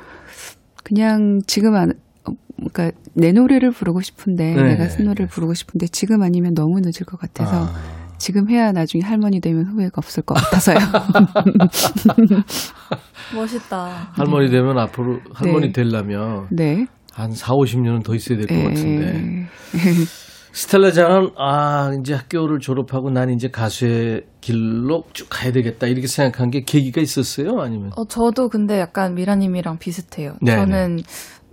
[0.85, 1.93] 그냥 지금 안,
[2.24, 4.62] 어, 그러니까 내 노래를 부르고 싶은데 네.
[4.62, 7.72] 내가 쓴 노래를 부르고 싶은데 지금 아니면 너무 늦을 것 같아서 아.
[8.18, 10.78] 지금 해야 나중에 할머니 되면 후회가 없을 것 같아서요.
[13.35, 14.11] 멋있다.
[14.12, 15.72] 할머니 되면 앞으로 할머니 네.
[15.72, 16.87] 되려면 네.
[17.12, 18.62] 한 4, 50년은 더 있어야 될것 예.
[18.62, 19.49] 같은데.
[20.55, 26.62] 스텔라장은 아 이제 학교를 졸업하고 난 이제 가수의 길로 쭉 가야 되겠다 이렇게 생각한 게
[26.62, 27.61] 계기가 있었어요?
[27.61, 27.90] 아니면?
[27.96, 30.34] 어, 저도 근데 약간 미라님이랑 비슷해요.
[30.40, 31.00] 네, 저는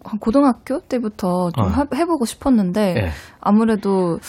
[0.03, 1.67] 한 고등학교 때부터 좀 어.
[1.67, 3.09] 하- 해보고 싶었는데 네.
[3.39, 4.19] 아무래도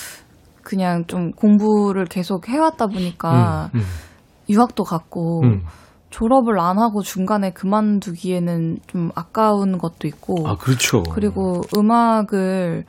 [0.63, 3.83] 그냥 좀 공부를 계속 해왔다 보니까 음,
[4.49, 5.65] 유학도 갔고 음.
[6.09, 11.03] 졸업을 안 하고 중간에 그만두기에는 좀 아까운 것도 있고 아 그렇죠.
[11.03, 12.85] 그리고 음악을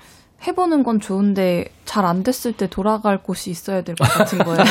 [0.47, 4.57] 해보는 건 좋은데 잘 안 됐을 때 돌아갈 곳이 있어야 될 것 같은 거예요.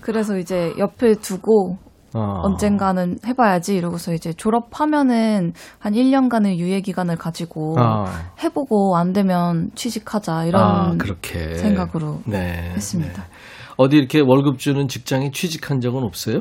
[0.00, 1.78] 그래서 이제 옆에 두고
[2.14, 2.40] 어.
[2.44, 8.04] 언젠가는 해봐야지 이러고서 이제 졸업하면은 한 1년간의 유예 기간을 가지고 아,
[8.42, 10.96] 해보고 안 되면 취직하자 이런 아,
[11.56, 13.22] 생각으로 네, 했습니다.
[13.22, 13.28] 네.
[13.76, 16.40] 어디 이렇게 월급 주는 직장에 취직한 적은 없어요?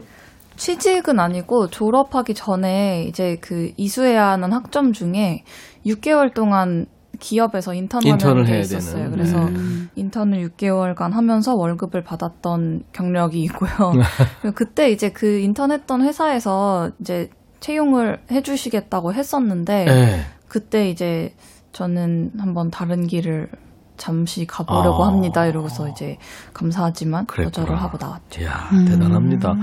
[0.55, 5.43] 취직은 아니고 졸업하기 전에 이제 그 이수해야 하는 학점 중에
[5.87, 6.85] 6개월 동안
[7.19, 8.95] 기업에서 인턴하는 인턴을 게 해야 있었어요.
[8.95, 9.11] 되는.
[9.11, 9.59] 그래서 네.
[9.95, 13.69] 인턴을 6개월간 하면서 월급을 받았던 경력이 있고요.
[14.55, 20.25] 그때 이제 그 인턴했던 회사에서 이제 채용을 해주시겠다고 했었는데 네.
[20.47, 21.33] 그때 이제
[21.71, 23.49] 저는 한번 다른 길을
[23.97, 25.07] 잠시 가보려고 아.
[25.07, 25.45] 합니다.
[25.45, 26.17] 이러고서 이제
[26.53, 27.27] 감사하지만.
[27.27, 28.41] 거절을 하고 나왔죠.
[28.41, 28.85] 이야, 음.
[28.85, 29.55] 대단합니다.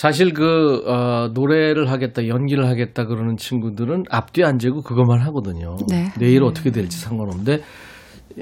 [0.00, 5.76] 사실 그 어, 노래를 하겠다, 연기를 하겠다 그러는 친구들은 앞뒤 안 재고 그것만 하거든요.
[5.90, 6.06] 네.
[6.18, 7.60] 내일 어떻게 될지 상관없는데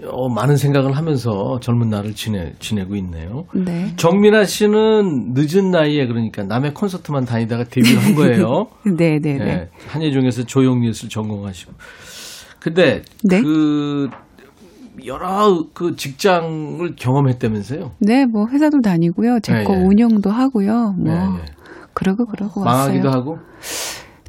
[0.07, 3.47] 어, 많은 생각을 하면서 젊은 날을 지내 지내고 있네요.
[3.55, 3.93] 네.
[3.97, 8.69] 정민아 씨는 늦은 나이에 그러니까 남의 콘서트만 다니다가 데뷔를 한 거예요.
[8.97, 9.45] 네, 네, 네.
[9.45, 9.69] 네.
[9.89, 11.73] 한예종에서 조형예술 전공하시고.
[12.61, 13.43] 근데 네.
[13.43, 14.09] 그
[15.07, 17.92] 여러 그 직장을 경험했다면서요?
[18.01, 19.40] 네, 뭐 회사도 다니고요.
[19.40, 19.84] 제거 예, 예.
[19.84, 20.94] 운영도 하고요.
[20.99, 21.44] 뭐 네, 네.
[21.94, 23.20] 그러고 그러고 망하기도 왔어요.
[23.20, 23.38] 하고.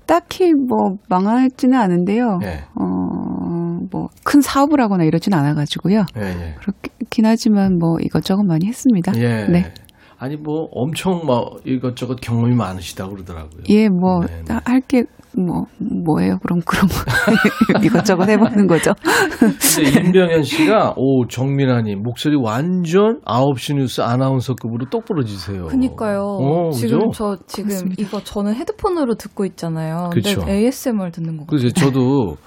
[0.06, 2.38] 딱히 뭐 망하지는 않은데요.
[2.42, 2.64] 네.
[2.76, 6.06] 어, 뭐 큰 사업을 하거나 이러진 않아 가지고요.
[6.18, 6.56] 예, 예.
[6.60, 9.12] 그렇긴 하지만 뭐 이것저것 많이 했습니다.
[9.16, 9.48] 예.
[9.48, 9.74] 네.
[10.20, 13.64] 아니 뭐 엄청 막 이것저것 경험이 많으시다고 그러더라고요.
[13.70, 14.60] 예, 뭐 네, 네.
[14.66, 15.06] 할게
[15.38, 16.40] 뭐 뭐예요?
[16.40, 16.88] 그럼 그럼
[17.84, 18.94] 이것저것 해보는 거죠.
[19.40, 25.68] 근데 임병현 씨가 오 정민아님 목소리 완전 9시 뉴스 아나운서급으로 똑 부러지세요.
[25.68, 26.22] 그니까요.
[26.22, 27.12] 어, 지금 그죠?
[27.14, 28.02] 저 지금 그렇습니다.
[28.02, 30.10] 이거 저는 헤드폰으로 듣고 있잖아요.
[30.12, 30.40] 그쵸.
[30.40, 32.38] 근데 ASMR 듣는 거 그래서 저도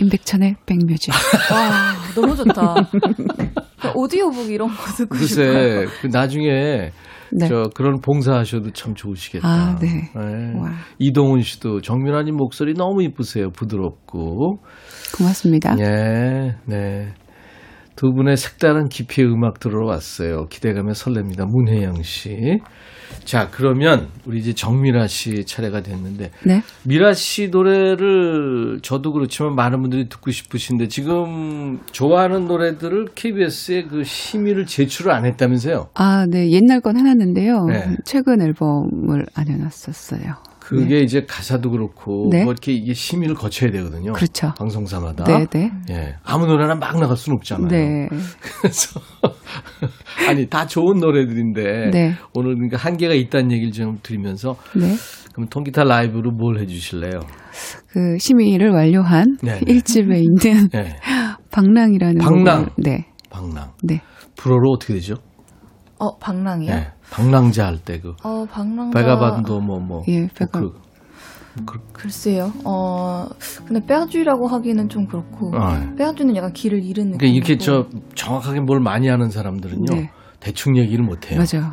[0.00, 1.12] 임백천의 백뮤직.
[1.52, 2.74] 와, 너무 좋다.
[3.94, 5.52] 오디오북 이런 거 듣고 싶어요.
[5.52, 6.90] 글쎄 그 나중에
[7.36, 7.48] 네.
[7.48, 9.48] 저 그런 봉사하셔도 참 좋으시겠다.
[9.48, 9.88] 아, 네.
[10.14, 10.58] 네.
[10.58, 13.50] 와, 이동훈 씨도 정민아님 목소리 너무 이쁘세요.
[13.50, 14.58] 부드럽고.
[15.16, 15.76] 고맙습니다.
[15.80, 17.12] 예, 네.
[17.96, 20.46] 두 분의 색다른 깊이의 음악 들어왔어요.
[20.46, 21.46] 기대감에 설렙니다.
[21.46, 22.60] 문혜영 씨.
[23.24, 26.62] 자, 그러면 우리 이제 정미라 씨 차례가 됐는데 네.
[26.84, 34.66] 미라 씨 노래를 저도 그렇지만 많은 분들이 듣고 싶으신데 지금 좋아하는 노래들을 KBS에 그 심의를
[34.66, 35.88] 제출을 안 했다면서요?
[35.94, 36.50] 아, 네.
[36.50, 37.64] 옛날 건 해놨는데요.
[37.66, 37.96] 네.
[38.04, 40.53] 최근 앨범을 안 해놨었어요.
[40.64, 42.42] 그게 이제 가사도 그렇고 네.
[42.42, 44.14] 뭐 이렇게 이게 심의를 거쳐야 되거든요.
[44.14, 44.54] 그렇죠.
[44.56, 45.24] 방송사마다.
[45.24, 45.70] 네, 네.
[45.90, 46.16] 예.
[46.24, 47.68] 아무 노래나 막 나갈 수는 없잖아요.
[47.68, 48.08] 네.
[48.40, 48.98] 그래서
[50.26, 52.14] 아니 다 좋은 노래들인데 네.
[52.32, 54.94] 오늘 그러니까 한계가 있다는 얘기를 좀 드리면서 네.
[55.34, 57.20] 그럼 통기타 라이브로 뭘 해주실래요?
[57.88, 59.60] 그 심의를 완료한 네, 네.
[59.66, 60.96] 일집에 있는 네,
[61.50, 62.70] 방랑이라는 방랑.
[62.78, 63.06] 네.
[63.28, 63.72] 방랑.
[63.82, 64.00] 네.
[64.36, 65.16] 불어로 어떻게 되죠?
[65.98, 66.74] 어, 방랑이요?
[66.74, 68.98] 네, 방랑자 할 때 그 어, 방랑자.
[68.98, 70.72] 베가반도 뭐 뭐 예, 베가-
[71.66, 72.52] 그, 글쎄요.
[72.64, 73.28] 어,
[73.64, 75.52] 근데 빼앗주라고 하기는 좀 그렇고.
[75.56, 75.94] 아, 예.
[75.96, 77.18] 빼앗주는 약간 길을 잃은 느낌.
[77.18, 77.86] 그러니까 이렇게 저
[78.16, 80.10] 정확하게 뭘 많이 아는 사람들은요 네.
[80.40, 81.38] 대충 얘기를 못 해요.
[81.38, 81.72] 맞아요.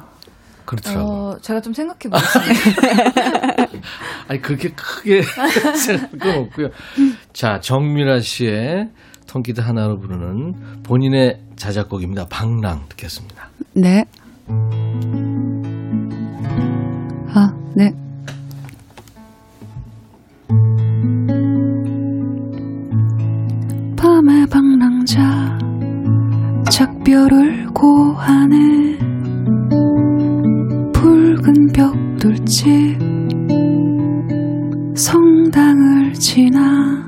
[0.65, 1.01] 그렇더라고.
[1.01, 3.82] 요 어, 제가 좀 생각해 보겠습니다.
[4.30, 5.24] 아니 그렇게 크게
[5.76, 6.67] 생각할 건 없고요.
[7.34, 8.89] 자 정미라 씨의
[9.28, 12.28] 통기타 하나로 부르는 본인의 자작곡입니다.
[12.28, 13.49] 방랑 듣겠습니다.
[13.74, 14.05] 네.
[17.34, 17.93] 아, 네.
[23.95, 25.57] 밤의 방랑자
[26.69, 28.97] 작별을 고하네
[30.93, 32.99] 붉은 벽돌집
[34.95, 37.05] 성당을 지나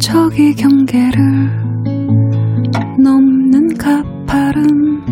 [0.00, 1.48] 저기 경계를
[2.98, 3.37] 넘
[3.68, 5.02] 는 가파른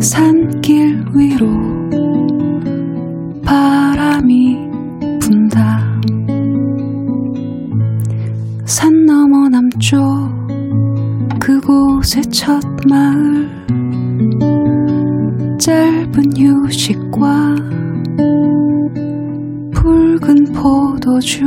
[0.00, 1.46] 산길 위로
[3.44, 4.70] 바람이
[5.20, 6.00] 분다.
[8.64, 10.00] 산 너머 남쪽
[11.38, 13.48] 그곳의 첫 마을.
[15.58, 17.54] 짧은 휴식과
[19.74, 21.44] 붉은 포도주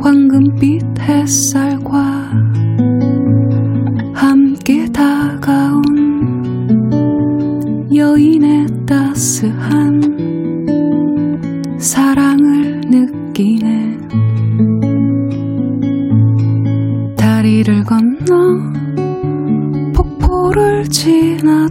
[0.00, 1.71] 황금빛 햇살
[9.42, 10.00] 따스한
[11.78, 13.98] 사랑을 느끼네.
[17.16, 18.34] 다리를 건너
[19.92, 21.61] 폭포를 지나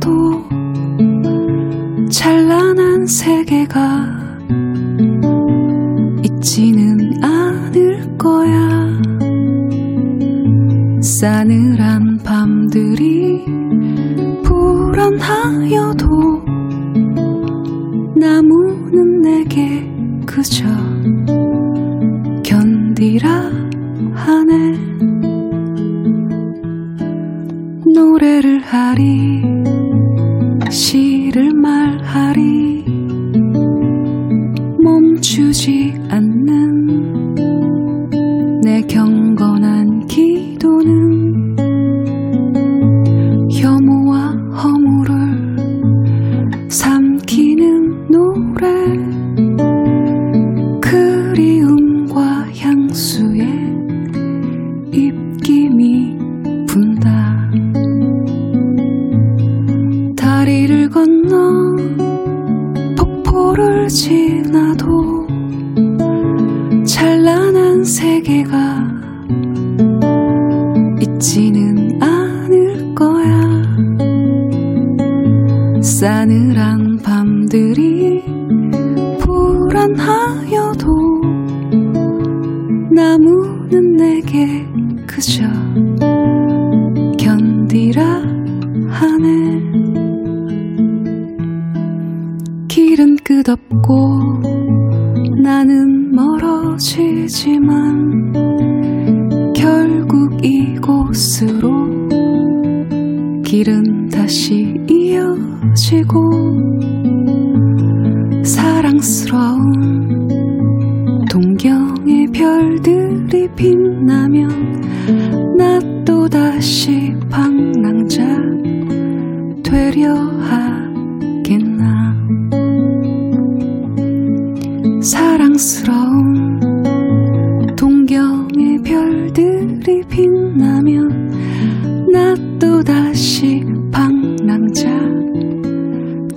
[130.61, 134.87] 빛나면 나 또다시 방랑자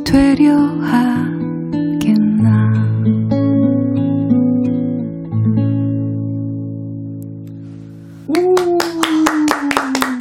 [0.02, 1.12] 되려 하겠나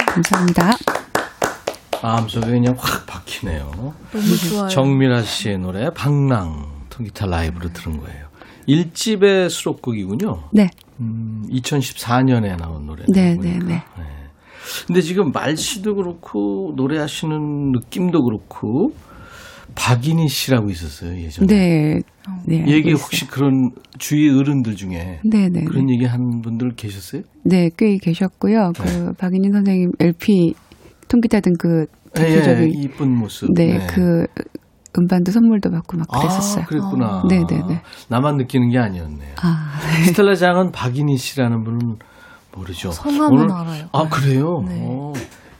[0.06, 0.76] 감사합니다.
[2.02, 3.94] 마음속에 그냥 확 박히네요.
[4.12, 4.68] 너무 좋아요.
[4.68, 8.26] 정미라 씨의 노래 방랑 통기타 라이브로 들은 거예요.
[8.68, 10.50] 1집의 수록곡이군요.
[10.52, 10.68] 네,
[11.00, 13.04] 음, 2014년에 나온 노래.
[13.08, 13.82] 네, 네, 네.
[14.86, 18.92] 근데 지금 말씨도 그렇고 노래하시는 느낌도 그렇고
[19.74, 21.46] 박인희 씨라고 있었어요 예전에.
[21.46, 22.00] 네,
[22.46, 22.64] 네.
[22.68, 22.92] 얘기.
[22.92, 25.94] 혹시 그런 주위 어른들 중에 네, 네, 그런 네.
[25.94, 27.22] 얘기 한 분들 계셨어요?
[27.44, 28.72] 네, 꽤 계셨고요.
[28.78, 30.54] 그 박인희 선생님 LP
[31.08, 33.52] 통기타 등그 대표적인 예, 이쁜 모습.
[33.54, 34.26] 네, 그
[34.98, 36.62] 음반도 선물도 받고 막 그랬었어요.
[36.62, 37.22] 아, 그랬구나.
[37.28, 37.82] 네, 네, 네.
[38.08, 39.34] 나만 느끼는 게 아니었네요.
[39.42, 39.74] 아,
[40.06, 41.96] 스텔라 장은 박인희 씨라는 분은
[42.56, 42.92] 모르죠.
[42.92, 43.86] 성함은 오늘- 알아요.
[43.92, 44.62] 아 그래요?
[44.66, 44.86] 네.
[44.88, 45.12] 어,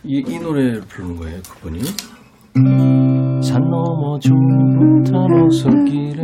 [0.05, 1.81] 이, 이 노래를 부르는 거예요, 그분이.
[3.43, 6.23] 산 넘어 좁은 오솔길에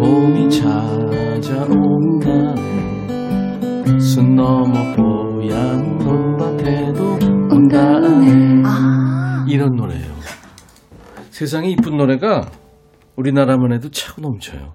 [0.00, 0.48] 봄이
[1.78, 2.58] 찾아온다네
[4.00, 7.18] 순 넘어 뽀얀 논밭에도
[7.52, 10.17] 온다네 아, 이런 노래예요.
[11.38, 12.50] 세상에 이쁜 노래가
[13.14, 14.72] 우리나라만 해도 차고 넘쳐요.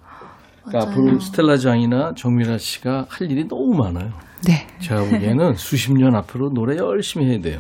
[0.64, 4.14] 그러니까 앞으로 스텔라 장이나 정미라 씨가 할 일이 너무 많아요.
[4.48, 7.60] 네, 제가 보기에는 수십 년 앞으로 노래 열심히 해야 돼요.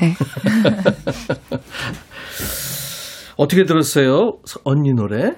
[0.00, 0.14] 네.
[3.36, 4.38] 어떻게 들었어요?
[4.44, 5.30] 서- 언니 노래?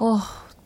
[0.00, 0.16] 어,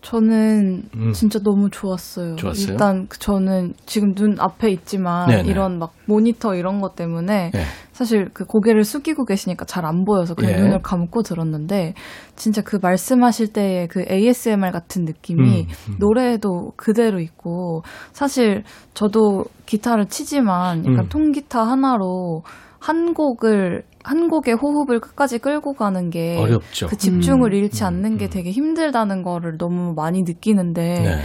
[0.08, 1.12] 저는 음.
[1.12, 2.36] 진짜 너무 좋았어요.
[2.36, 2.72] 좋았어요?
[2.72, 5.50] 일단 그 저는 지금 눈 앞에 있지만 네네.
[5.50, 7.60] 이런 막 모니터 이런 것 때문에 네.
[7.92, 10.56] 사실 그 고개를 숙이고 계시니까 잘 안 보여서 그냥 예.
[10.62, 11.92] 눈을 감고 들었는데
[12.36, 15.96] 진짜 그 말씀하실 때의 그 ASMR 같은 느낌이 음, 음.
[15.98, 17.82] 노래에도 그대로 있고
[18.12, 18.62] 사실
[18.94, 21.08] 저도 기타를 치지만 약간 음.
[21.10, 22.44] 통기타 하나로
[22.78, 26.86] 한 곡을 한 곡의 호흡을 끝까지 끌고 가는 게 어렵죠.
[26.86, 27.58] 그 집중을 음.
[27.58, 31.22] 잃지 않는 게 되게 힘들다는 거를 너무 많이 느끼는데 네.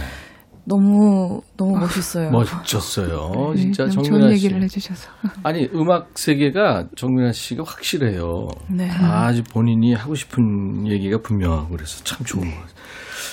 [0.66, 2.30] 너무 너무 멋있어요.
[2.30, 3.54] 멋졌어요.
[3.56, 4.34] 진짜 네, 좋은 정민아 씨.
[4.34, 5.08] 얘기를 해주셔서.
[5.42, 8.48] 아니 음악 세계가 정민아 씨가 확실해요.
[8.70, 8.90] 네.
[8.90, 12.74] 아주 본인이 하고 싶은 얘기가 분명하고 그래서 참 좋은 것 같아요.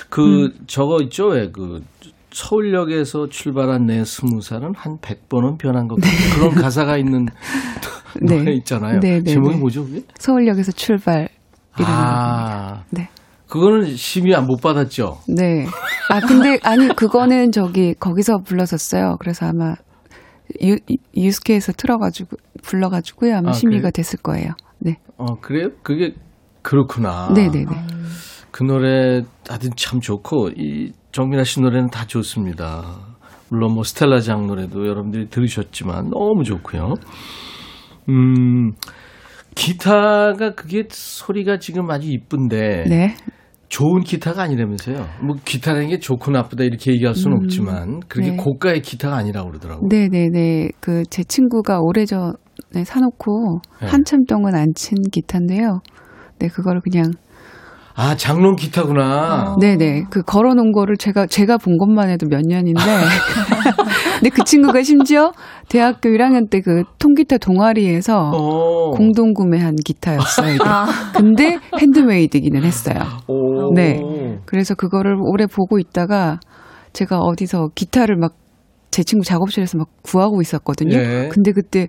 [0.09, 1.83] 그 저거 있죠 왜그
[2.31, 7.31] 서울역에서 출발한 내 스무 살은 한 100번은 변한 것 같은 그런 가사가 있는 네.
[8.25, 8.99] 노래 있잖아요.
[8.99, 9.59] 네, 네, 제목이 네.
[9.59, 10.01] 뭐죠 그게?
[10.17, 11.29] 서울역에서 출발이라는
[11.77, 12.77] 곡입니다.
[12.77, 13.09] 아, 네.
[13.47, 15.19] 그거는 심의 안못 받았죠.
[15.27, 15.65] 네.
[16.09, 19.17] 아, 근데, 아니, 그거는 저기, 거기서 불렀었어요.
[19.19, 19.75] 그래서 아마,
[20.63, 20.77] 유,
[21.17, 23.35] 유스케에서 틀어가지고, 불러가지고요.
[23.37, 23.91] 아마 아, 심의가 그래요?
[23.91, 24.53] 됐을 거예요.
[24.79, 24.97] 네.
[25.17, 25.69] 어 그래요?
[25.83, 26.15] 그게
[26.61, 27.31] 그렇구나.
[27.33, 27.65] 네네네.
[28.51, 32.97] 그 노래 하여튼 참 좋고 이 정민아 씨 노래는 다 좋습니다.
[33.49, 36.95] 물론 뭐 스텔라 장 노래도 여러분들이 들으셨지만 너무 좋고요.
[38.09, 38.71] 음
[39.55, 43.15] 기타가 그게 소리가 지금 아주 이쁜데 네.
[43.69, 44.97] 좋은 기타가 아니라면서요.
[45.25, 48.35] 뭐 기타라는 게 좋고 나쁘다 이렇게 얘기할 수는 음, 없지만 그렇게 네.
[48.37, 49.87] 고가의 기타가 아니라고 그러더라고요.
[49.89, 50.69] 네 네 네.
[50.81, 53.87] 그 제 친구가 오래전에 사놓고 네.
[53.87, 55.79] 한참 동안 안 친 기타인데요.
[56.39, 57.05] 네, 그거를 그냥
[57.95, 59.55] 아 장롱 기타구나.
[59.59, 60.05] 네네.
[60.09, 62.81] 그 걸어놓은 거를 제가, 제가 본 것만 해도 몇 년인데.
[64.19, 65.31] 근데 그 친구가 심지어
[65.67, 68.91] 대학교 1학년 때 그 통기타 동아리에서 어.
[68.91, 70.57] 공동 구매한 기타였어요.
[70.63, 70.85] 아,
[71.15, 72.99] 근데 핸드메이드기는 했어요.
[73.27, 73.73] 오.
[73.73, 73.99] 네.
[74.45, 76.39] 그래서 그거를 오래 보고 있다가
[76.93, 78.41] 제가 어디서 기타를 막
[78.91, 80.97] 제 친구 작업실에서 막 구하고 있었거든요.
[80.97, 81.29] 예.
[81.31, 81.87] 근데 그때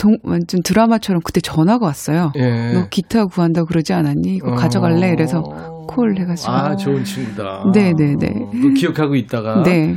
[0.00, 2.32] 동, 완전 드라마처럼 그때 전화가 왔어요.
[2.36, 2.72] 예.
[2.72, 4.34] 너 기타 구한다고 그러지 않았니?
[4.34, 5.10] 이거 가져갈래?
[5.10, 5.42] 그래서
[5.86, 6.50] 콜 해가지고.
[6.50, 7.70] 아 좋은 친구다.
[7.74, 8.26] 네네네.
[8.28, 9.94] 어, 기억하고 있다가 네.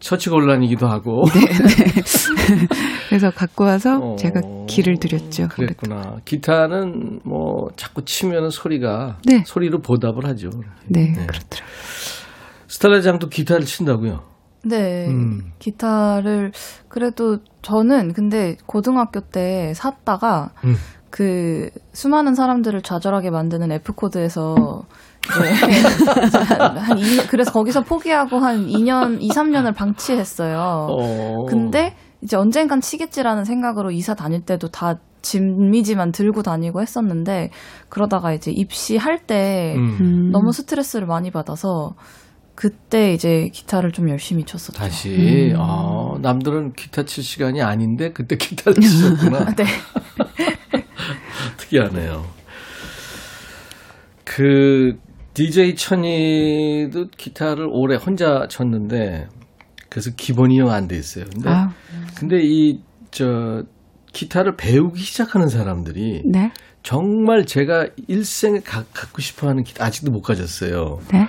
[0.00, 1.24] 처치 곤란이기도 하고.
[3.10, 5.48] 그래서 갖고 와서 어, 제가 길을 드렸죠.
[5.48, 6.16] 그랬구나.
[6.24, 9.42] 기타는 뭐 자꾸 치면은 소리가 네.
[9.44, 10.48] 소리로 보답을 하죠.
[10.86, 11.26] 네, 네.
[11.26, 11.76] 그렇더라고요.
[12.68, 14.35] 스텔라 장도 기타를 친다고요.
[14.64, 15.06] 네.
[15.08, 15.52] 음.
[15.58, 16.52] 기타를
[16.88, 20.74] 그래도 저는 근데 고등학교 때 샀다가 음.
[21.10, 24.54] 그 수많은 사람들을 좌절하게 만드는 F 코드에서
[25.26, 30.58] 한, 한 2년, 그래서 거기서 포기하고 한 2년, 2, 3년을 방치했어요.
[30.90, 31.46] 어.
[31.46, 37.50] 근데 이제 언젠간 치겠지라는 생각으로 이사 다닐 때도 다 짐미지만 들고 다니고 했었는데
[37.88, 39.96] 그러다가 이제 입시할 때 음.
[40.00, 40.30] 음.
[40.30, 41.94] 너무 스트레스를 많이 받아서
[42.56, 44.76] 그때 이제 기타를 좀 열심히 쳤었죠.
[44.78, 45.60] 다시 음.
[45.60, 49.54] 아, 남들은 기타 칠 시간이 아닌데 그때 기타를 치셨구나.
[49.56, 49.64] 네.
[51.58, 52.26] 특이하네요.
[54.24, 54.98] 그
[55.34, 59.28] DJ 천이도 기타를 오래 혼자 쳤는데
[59.88, 61.26] 그래서 기본이 안 돼 있어요.
[61.32, 61.70] 근데 아,
[62.18, 62.80] 근데 이
[63.16, 63.62] 저
[64.12, 66.52] 기타를 배우기 시작하는 사람들이 네.
[66.82, 71.00] 정말 제가 일생에 가, 갖고 싶어하는 기타 아직도 못 가졌어요.
[71.10, 71.26] 네.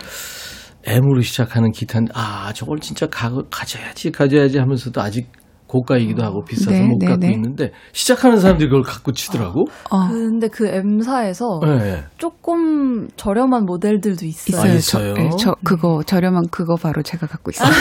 [0.88, 5.30] M으로 시작하는 기타는 아 저걸 진짜 가, 가져야지 가져야지 하면서도 아직
[5.68, 7.34] 고가이기도 하고 비싸서 네, 못 네, 갖고 네.
[7.34, 9.66] 있는데 시작하는 사람들이 그걸 갖고 치더라고.
[9.92, 12.06] 어, 근데 그 M사에서 네.
[12.18, 14.58] 조금 저렴한 모델들도 있어요.
[14.58, 14.62] 있어요.
[14.62, 15.14] 아, 저, 있어요?
[15.16, 17.70] 네, 저 그거 저렴한 그거 바로 제가 갖고 있어요.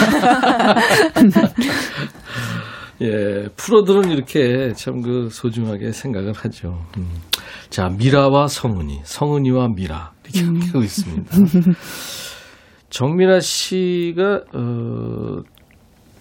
[3.02, 6.82] 예, 프로들은 이렇게 참 그 소중하게 생각을 하죠.
[6.96, 7.08] 음.
[7.68, 10.60] 자, 미라와 성은이, 성은이와 미라 이렇게 음.
[10.68, 11.36] 하고 있습니다.
[12.90, 15.42] 정미라 씨가 어,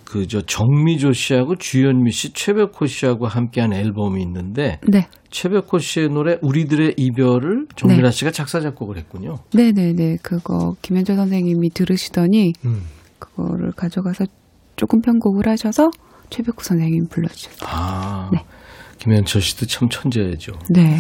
[0.04, 5.08] 그저 정미조 씨하고 주현미 씨, 최백호 씨하고 함께한 앨범이 있는데 네.
[5.30, 8.12] 최백호 씨의 노래 우리들의 이별을 정미라 네.
[8.12, 9.38] 씨가 작사 작곡을 했군요.
[9.54, 10.18] 네 네 네.
[10.22, 12.84] 그거 김현조 선생님이 들으시더니 음.
[13.20, 14.26] 그거를 가져가서
[14.76, 15.90] 조금 편곡을 하셔서
[16.30, 17.70] 최백호 선생님이 불러주셨어요.
[17.70, 18.44] 아, 네.
[19.00, 20.54] 김현철 씨도 참 천재죠.
[20.70, 20.98] 네.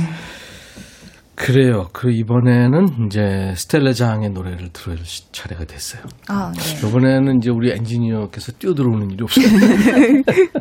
[1.36, 1.89] 그래요.
[1.91, 6.01] 그 이번에는 이제 스텔라장의 노래를 들을 시- 차례가 됐어요.
[6.29, 6.88] 아, 네.
[6.88, 9.45] 이번에는 이제 우리 엔지니어께서 뛰어들어오는 일이 없어요.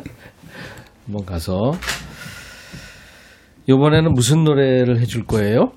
[1.05, 1.71] 한번 가서
[3.67, 5.71] 이번에는 무슨 노래를 해줄 거예요?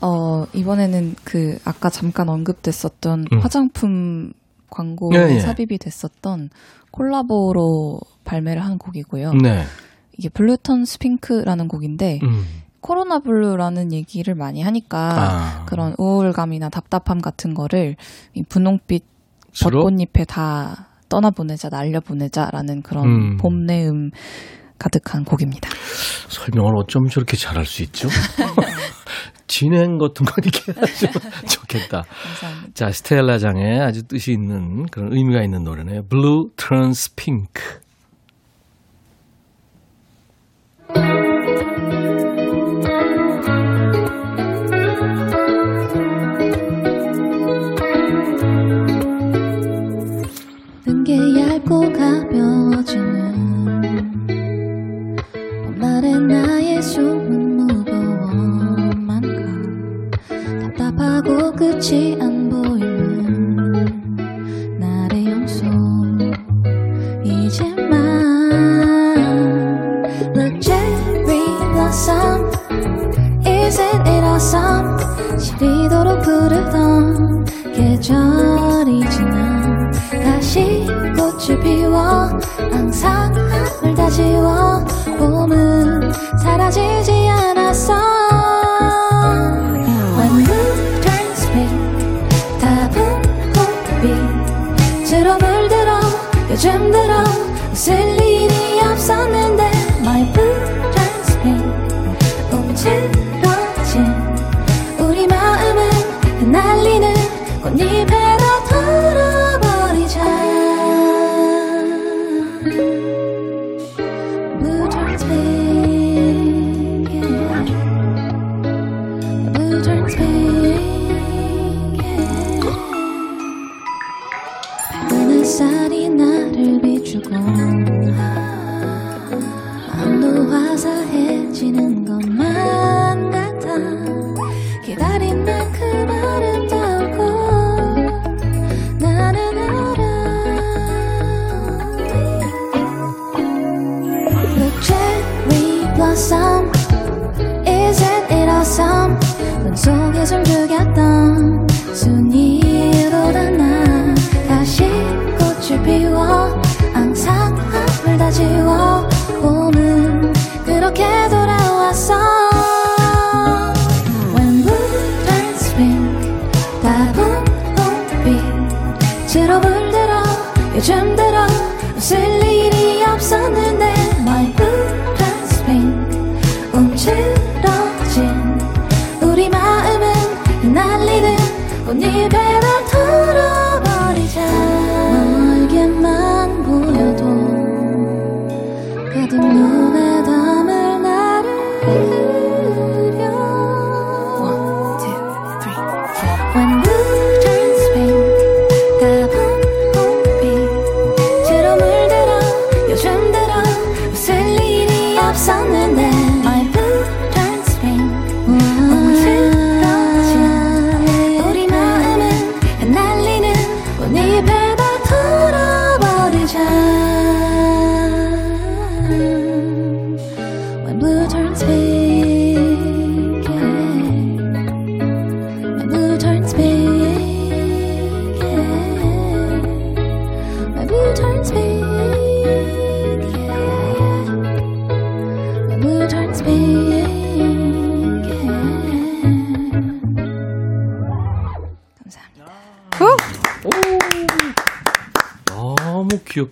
[0.00, 3.38] 어, 이번에는 그 아까 잠깐 언급됐었던 음.
[3.40, 4.32] 화장품
[4.70, 5.40] 광고에 예, 예.
[5.40, 6.50] 삽입이 됐었던
[6.90, 9.32] 콜라보로 발매를 한 곡이고요.
[9.34, 9.64] 네.
[10.18, 12.44] 이게 Blue Turns Pink라는 곡인데 음.
[12.84, 15.64] 코로나 블루라는 얘기를 많이 하니까 아.
[15.64, 17.96] 그런 우울감이나 답답함 같은 거를
[18.34, 19.02] 이 분홍빛?
[19.62, 23.36] 벚꽃잎에 다 떠나보내자, 날려보내자라는 그런 음.
[23.38, 24.10] 봄내음
[24.78, 25.70] 가득한 곡입니다.
[26.28, 28.08] 설명을 어쩜 저렇게 잘할 수 있죠?
[29.46, 31.06] 진행 같은 거 이렇게 해야죠.
[31.48, 32.02] 좋겠다.
[32.02, 32.74] 감사합니다.
[32.74, 36.02] 자, 스텔라 장의 아주 뜻이 있는 그런 의미가 있는 노래네요.
[36.10, 37.62] Blue Turns Pink.
[61.84, 63.84] 끝이 안 보이는
[64.80, 65.66] 나의 영소.
[67.22, 68.00] 이제만
[70.34, 72.50] Look cherry blossom
[73.44, 74.96] Isn't it awesome
[75.38, 82.30] 시리도록 부르던 계절이 지나 다시 꽃을 피워
[82.72, 84.82] 항상 하늘 다 지워.
[85.18, 88.03] 봄은 사라지지 않았어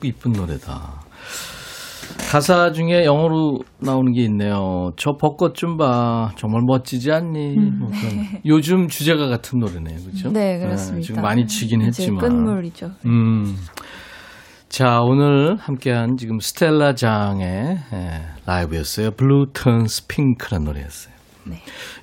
[0.09, 1.03] 이쁜 노래다.
[2.31, 4.91] 가사 중에 영어로 나오는 게 있네요.
[4.97, 6.33] 저 벚꽃 좀 봐.
[6.37, 7.57] 정말 멋지지 않니?
[7.79, 8.27] 뭐 그런.
[8.47, 9.99] 요즘 주제가 같은 노래네요.
[10.01, 10.31] 그렇죠?
[10.31, 11.07] 네, 그렇습니다.
[11.07, 12.21] 지금 많이 치긴 이제 했지만.
[12.21, 12.91] 끝물이죠.
[13.07, 13.57] 음.
[14.69, 19.11] 자, 오늘 함께한 지금 스텔라 장의 예, 라이브였어요.
[19.11, 21.13] Blue Turns Pink라는 노래였어요.
[21.45, 21.57] 네.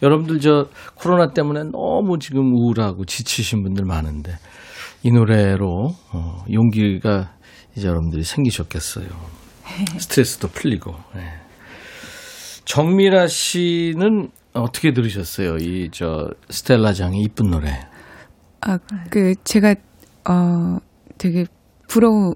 [0.03, 4.33] 여러분들 저 코로나 때문에 너무 지금 우울하고 지치신 분들 많은데
[5.01, 7.31] 이 노래로 어, 용기가
[7.79, 9.07] 이제 여러분들이 생기셨겠어요.
[9.97, 10.95] 스트레스도 풀리고.
[11.15, 11.39] 예.
[12.65, 15.57] 정미라 씨는 어떻게 들으셨어요?
[15.57, 17.87] 이 저 스텔라 장의 이쁜 노래.
[18.61, 18.77] 아,
[19.09, 19.75] 그, 제가,
[20.29, 20.77] 어,
[21.17, 21.45] 되게
[21.87, 22.35] 부러운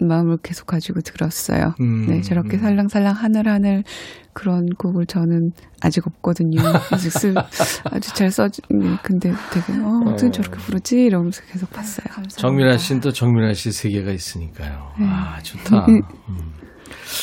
[0.00, 1.74] 마음을 계속 가지고 들었어요.
[1.80, 2.60] 음, 네, 저렇게 음.
[2.60, 3.84] 살랑살랑 하늘하늘
[4.32, 6.60] 그런 곡을 저는 아직 없거든요.
[6.90, 7.34] 아직 쓸,
[7.90, 10.96] 아주 잘 써지, 네, 근데 되게, 어, 어떻게 저렇게 부르지?
[11.04, 12.06] 이러면서 계속 봤어요.
[12.28, 14.92] 정민아 씨는 또 정민아 씨 세계가 있으니까요.
[14.98, 15.06] 네.
[15.06, 15.86] 아, 좋다.
[15.88, 16.02] 음.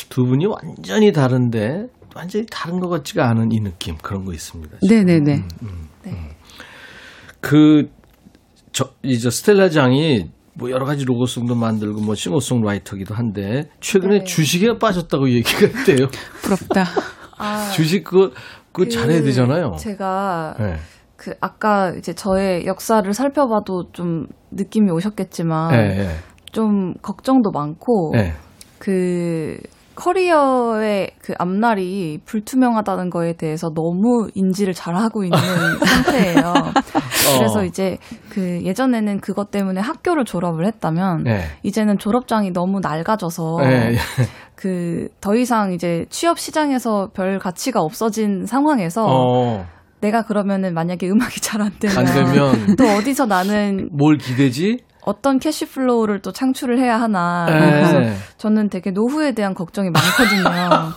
[0.08, 4.78] 두 분이 완전히 다른데 완전히 다른 것 같지가 않은 이 느낌 그런 거 있습니다.
[4.82, 4.96] 지금.
[4.96, 5.44] 네네네.
[7.40, 7.88] 그,
[8.72, 14.24] 저, 이제 스텔라 장이 뭐 여러 가지 로고송도 만들고 뭐 싱어송라이터기도 한데 최근에 네.
[14.24, 16.08] 주식에 빠졌다고 얘기가 있대요.
[16.42, 16.84] 부럽다.
[17.38, 18.30] 아, 주식 그거
[18.72, 19.72] 그거 잘해야 되잖아요.
[19.78, 20.76] 제가 네.
[21.16, 26.08] 그 아까 이제 저의 역사를 살펴봐도 좀 느낌이 오셨겠지만 네, 네,
[26.52, 28.32] 좀 걱정도 많고 네.
[28.78, 29.58] 그
[30.00, 35.38] 커리어의 그 앞날이 불투명하다는 거에 대해서 너무 인지를 잘 하고 있는
[35.84, 36.54] 상태예요.
[37.36, 37.98] 그래서 이제
[38.30, 41.42] 그 예전에는 그것 때문에 학교를 졸업을 했다면 네.
[41.62, 43.96] 이제는 졸업장이 너무 낡아져서 네.
[44.54, 49.66] 그더 이상 이제 취업 시장에서 별 가치가 없어진 상황에서 어,
[50.00, 54.78] 내가 그러면은 만약에 음악이 잘 안 되면, 안 되면 또 어디서 나는 뭘 기대지?
[55.02, 57.58] 어떤 cash flow를 또 창출을 해야 하나 네.
[57.58, 60.92] 그래서 저는 되게 노후에 대한 걱정이 많거든요.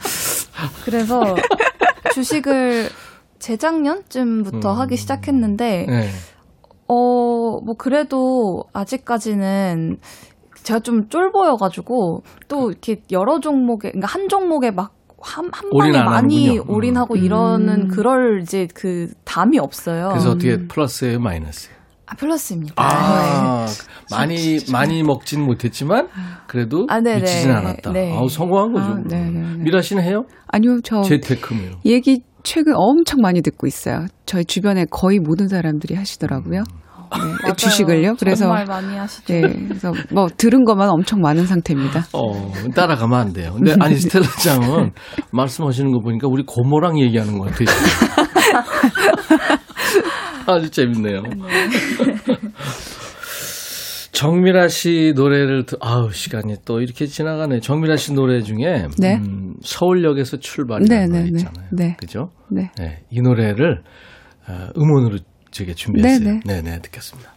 [0.84, 1.36] 그래서
[2.14, 2.88] 주식을
[3.38, 4.78] 재작년쯤부터 음.
[4.80, 6.08] 하기 시작했는데 네.
[6.88, 9.98] 어 뭐 그래도 아직까지는
[10.62, 15.98] 제가 좀 쫄보여가지고 또 이렇게 여러 종목에 그러니까 한 종목에 막 한, 한 올인 방에
[15.98, 16.62] 안 많이 하는군요.
[16.62, 16.74] 음.
[16.74, 20.08] 올인하고 이러는 그럴 이제 그 담이 없어요.
[20.10, 21.76] 그래서 어떻게 플러스예요, 마이너스예요?
[22.10, 22.74] 아, 플러스입니다.
[22.76, 23.66] 아,
[24.10, 26.08] 많이 많이 먹진 못했지만
[26.48, 27.20] 그래도 아, 네네.
[27.20, 27.92] 미치진 않았다.
[27.92, 28.12] 네.
[28.16, 29.16] 아우 성공한 거죠.
[29.16, 29.56] 아.
[29.58, 30.24] 미라 씨는 해요?
[30.48, 31.80] 아니요, 저 재테크요.
[31.86, 34.06] 얘기 최근 엄청 많이 듣고 있어요.
[34.26, 36.62] 저희 주변에 거의 모든 사람들이 하시더라고요.
[37.12, 37.54] 네, 맞아요.
[37.56, 38.14] 주식을요.
[38.20, 39.32] 그래서 정말 많이 하시죠.
[39.32, 42.06] 네, 그래서 뭐 들은 것만 엄청 많은 상태입니다.
[42.12, 43.52] 어, 따라가면 안 돼요.
[43.54, 44.92] 근데 아니 스텔라 장은
[45.32, 47.66] 말씀하시는 거 보니까 우리 고모랑 얘기하는 것 같아요.
[50.50, 51.22] 아주 재밌네요.
[54.12, 57.60] 정미라 씨 노래를 듣, 아우 시간이 또 이렇게 지나가네.
[57.60, 59.16] 정미라 씨 노래 중에 네.
[59.16, 61.38] 음, 서울역에서 출발이라는 네, 노래 네, 네.
[61.38, 61.68] 있잖아요.
[61.70, 61.96] 네.
[61.98, 62.30] 그죠?
[62.50, 62.70] 네.
[62.76, 63.82] 네, 이 노래를
[64.46, 65.18] 어, 음원으로
[65.50, 66.18] 제게 준비했어요.
[66.18, 66.70] 네, 네, 네.
[66.70, 67.32] 네, 듣겠습니다.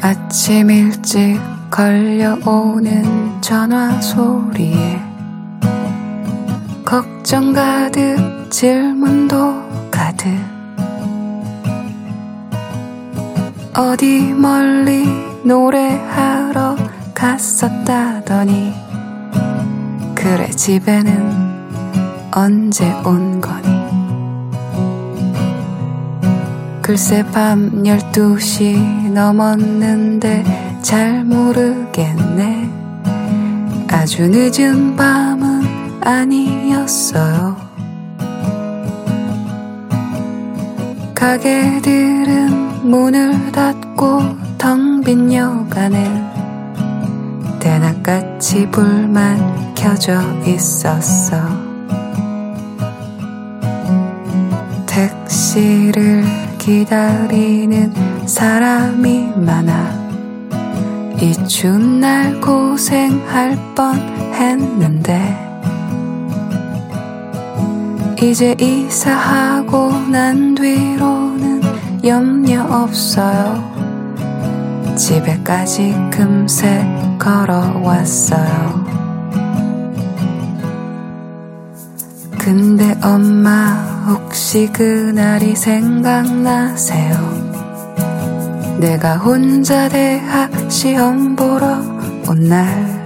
[0.00, 1.40] 아침 일찍
[1.72, 5.07] 걸려오는 전화 소리에
[6.88, 8.16] 걱정 가득
[8.48, 10.30] 질문도 가득.
[13.76, 15.06] 어디 멀리
[15.44, 16.76] 노래하러
[17.12, 18.72] 갔었다더니
[20.14, 23.68] 그래 집에는 언제 온 거니?
[26.80, 32.70] 글쎄 밤 12시 넘었는데 잘 모르겠네.
[33.88, 35.47] 아주 늦은 밤은
[36.08, 37.54] 아니었어요.
[41.14, 44.22] 가게들은 문을 닫고
[44.56, 46.26] 텅 빈 여간엔
[47.60, 51.36] 대낮같이 불만 켜져 있었어.
[54.86, 56.24] 택시를
[56.56, 60.08] 기다리는 사람이 많아
[61.20, 63.98] 이 추운 날 고생할 뻔
[64.32, 65.47] 했는데
[68.20, 71.62] 이제 이사하고 난 뒤로는
[72.04, 73.62] 염려 없어요.
[74.96, 76.84] 집에까지 금세
[77.18, 78.84] 걸어왔어요.
[82.38, 83.74] 근데 엄마
[84.08, 87.12] 혹시 그날이 생각나세요?
[88.80, 91.78] 내가 혼자 대학 시험 보러
[92.28, 92.97] 온 날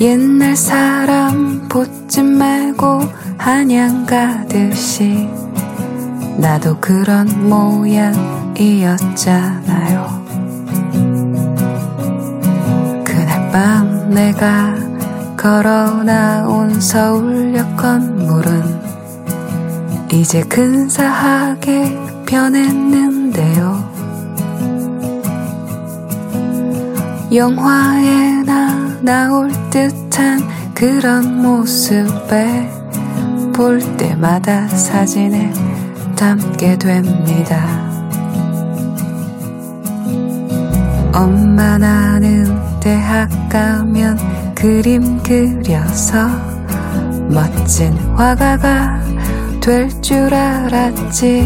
[0.00, 3.00] 옛날 사람 보지 말고
[3.36, 5.28] 한양 가듯이
[6.36, 8.98] 나도 그런 모양이었잖아요
[13.04, 14.74] 그날 밤 내가
[15.36, 18.88] 걸어 나온 서울역 건물은
[20.12, 21.96] 이제 근사하게
[22.26, 23.88] 변했는데요.
[27.32, 28.67] 영화에 나
[29.02, 30.40] 나올 듯한
[30.74, 32.70] 그런 모습에
[33.54, 35.52] 볼 때마다 사진에
[36.16, 37.88] 담게 됩니다.
[41.12, 42.46] 엄마 나는
[42.80, 46.28] 대학 가면 그림 그려서
[47.28, 49.00] 멋진 화가가
[49.60, 51.42] 될 줄 알았지.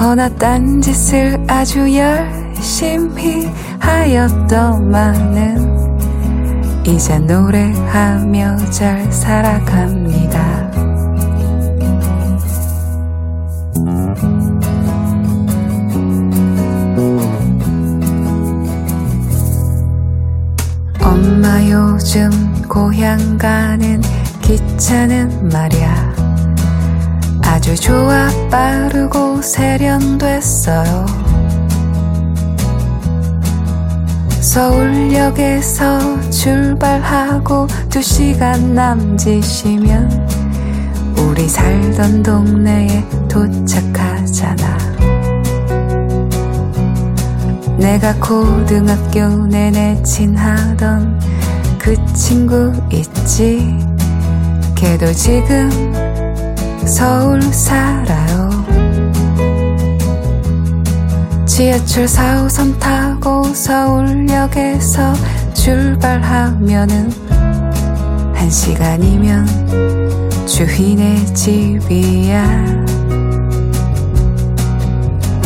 [0.00, 5.68] 허나 딴 짓을 아주 열 심히 하였더만은
[6.84, 10.68] 이제 노래하며 잘 살아갑니다.
[21.02, 22.30] 엄마 요즘
[22.68, 24.00] 고향 가는
[24.40, 26.14] 기차는 말야
[27.42, 31.27] 아주 좋아 빠르고 세련됐어요
[34.58, 40.26] 서울역에서 출발하고 두 시간 남짓이면
[41.16, 44.76] 우리 살던 동네에 도착하잖아.
[47.76, 51.20] 내가 고등학교 내내 친하던
[51.78, 53.78] 그 친구 있지?
[54.74, 55.70] 걔도 지금
[56.84, 58.57] 서울 살아요
[61.58, 65.12] 지하철 4호선 타고 서울역에서
[65.54, 67.10] 출발하면은
[68.32, 72.64] 한 시간이면 주인의 집이야.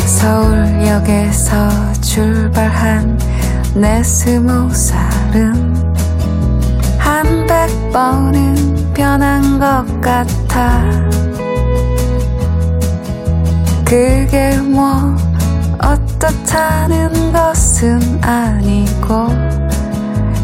[0.05, 3.17] 서울역에서 출발한
[3.73, 5.73] 내 스무 살은
[6.99, 10.83] 한 백 번은 변한 것 같아.
[13.83, 15.15] 그게 뭐
[16.23, 19.27] 어떻다는 것은 아니고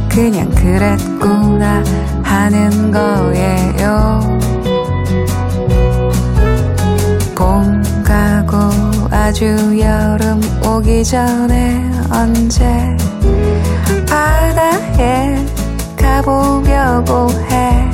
[0.10, 1.82] 그냥 그랬구나
[2.22, 4.20] 하는 거예요.
[7.34, 8.58] 봄 가고
[9.10, 9.46] 아주
[9.80, 12.66] 여름 오기 전에 언제
[14.06, 15.46] 바다에
[15.96, 17.89] 가보려고 해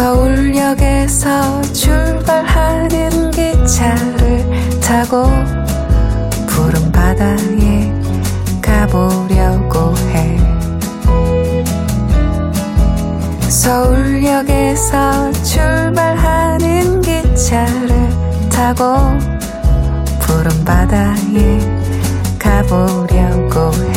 [0.00, 5.24] 서울역에서 출발하는 기차를 타고
[6.46, 7.92] 푸른 바다에
[8.62, 10.38] 가보려고 해.
[13.50, 18.08] 서울역에서 출발하는 기차를
[18.48, 18.96] 타고
[20.18, 21.58] 푸른 바다에
[22.38, 23.89] 가보려고 해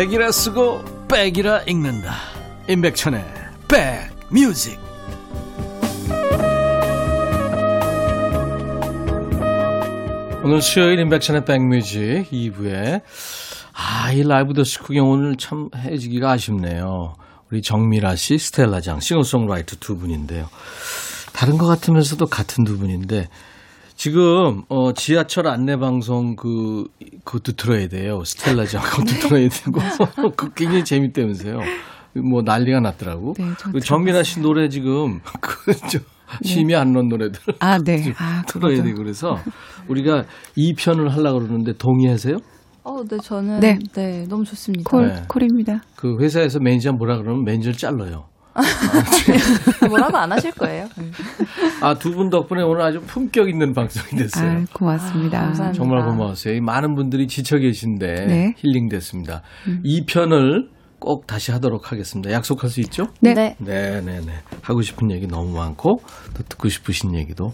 [0.00, 2.14] 백이라 쓰고 백이라 읽는다.
[2.70, 3.22] 임백천의
[3.68, 4.80] 백뮤직.
[10.42, 13.02] 오늘 수요일 임백천의 백뮤직 2부에
[13.74, 17.16] 아, 이 라이브 더 스쿠경 오늘 참 해지기가 아쉽네요.
[17.50, 20.48] 우리 정미라 씨, 스텔라 장, 싱어송라이터 두 분인데요.
[21.34, 23.28] 다른 것 같으면서도 같은 두 분인데
[24.00, 26.84] 지금 어 지하철 안내 방송 그
[27.22, 28.24] 그것도 들어야 돼요.
[28.24, 29.78] 스텔라 장 그것도 들어야 되고
[30.38, 31.58] 그 굉장히 재밌다면서요.
[32.30, 33.34] 뭐 난리가 났더라고.
[33.36, 35.98] 네, 저그 정민아 씨 노래 지금 그저
[36.40, 38.10] 심이 안 넣은 노래들 아, 네.
[38.16, 38.84] 아, 틀어야 그거죠.
[38.84, 39.36] 되고 그래서
[39.86, 40.24] 우리가
[40.56, 42.38] 2편을 하려고 그러는데 동의하세요?
[42.84, 43.78] 어, 네, 저는 네.
[43.92, 44.88] 네, 너무 좋습니다.
[44.88, 45.22] 콜, 네.
[45.28, 45.82] 콜입니다.
[45.96, 48.29] 그 회사에서 매니저 뭐라 그러면 매니저를 잘라요.
[49.88, 50.86] 뭐라고 안 하실 거예요.
[51.80, 54.50] 아, 두 분 덕분에 오늘 아주 품격 있는 방송이 됐어요.
[54.50, 55.40] 아, 고맙습니다.
[55.40, 55.72] 아.
[55.72, 56.54] 정말 고마웠어요.
[56.54, 58.54] 이 많은 분들이 지쳐 계신데 네.
[58.58, 59.42] 힐링 됐습니다.
[59.84, 60.68] 이 2편을
[60.98, 62.30] 꼭 다시 하도록 하겠습니다.
[62.30, 63.04] 약속할 수 있죠?
[63.20, 63.32] 네.
[63.34, 63.56] 네.
[63.58, 64.32] 네, 네, 네.
[64.62, 66.00] 하고 싶은 얘기 너무 많고
[66.36, 67.46] 또 듣고 싶으신 얘기도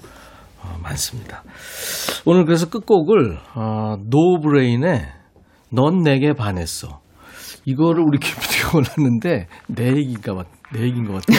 [0.62, 1.44] 어, 많습니다.
[2.24, 5.06] 오늘 그래서 끝곡을 어, 노브레인의
[5.70, 7.00] 넌 내게 반했어.
[7.64, 10.44] 이거를 우리 김PD가 올랐는데 내 얘기인가 봐.
[10.76, 11.38] 내 얘기인 것 같아.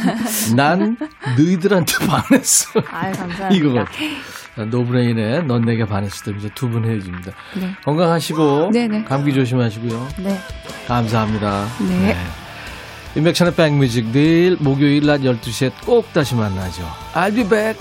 [0.56, 0.96] 난
[1.36, 2.80] 너희들한테 반했어.
[2.90, 3.48] 아유, 감사합니다.
[3.50, 3.92] 이거 같아.
[4.64, 7.32] 노브레인의 넌 내게 반했어 들으면서 두분 해줍니다.
[7.54, 7.76] 네.
[7.84, 9.04] 건강하시고 네네.
[9.04, 10.08] 감기 조심하시고요.
[10.24, 10.40] 네.
[10.88, 11.66] 감사합니다.
[11.88, 12.16] 네.
[13.14, 16.82] 임백천의 백뮤직 내일 목요일 낮 12시에 꼭 다시 만나죠.
[17.14, 17.80] I'll be back.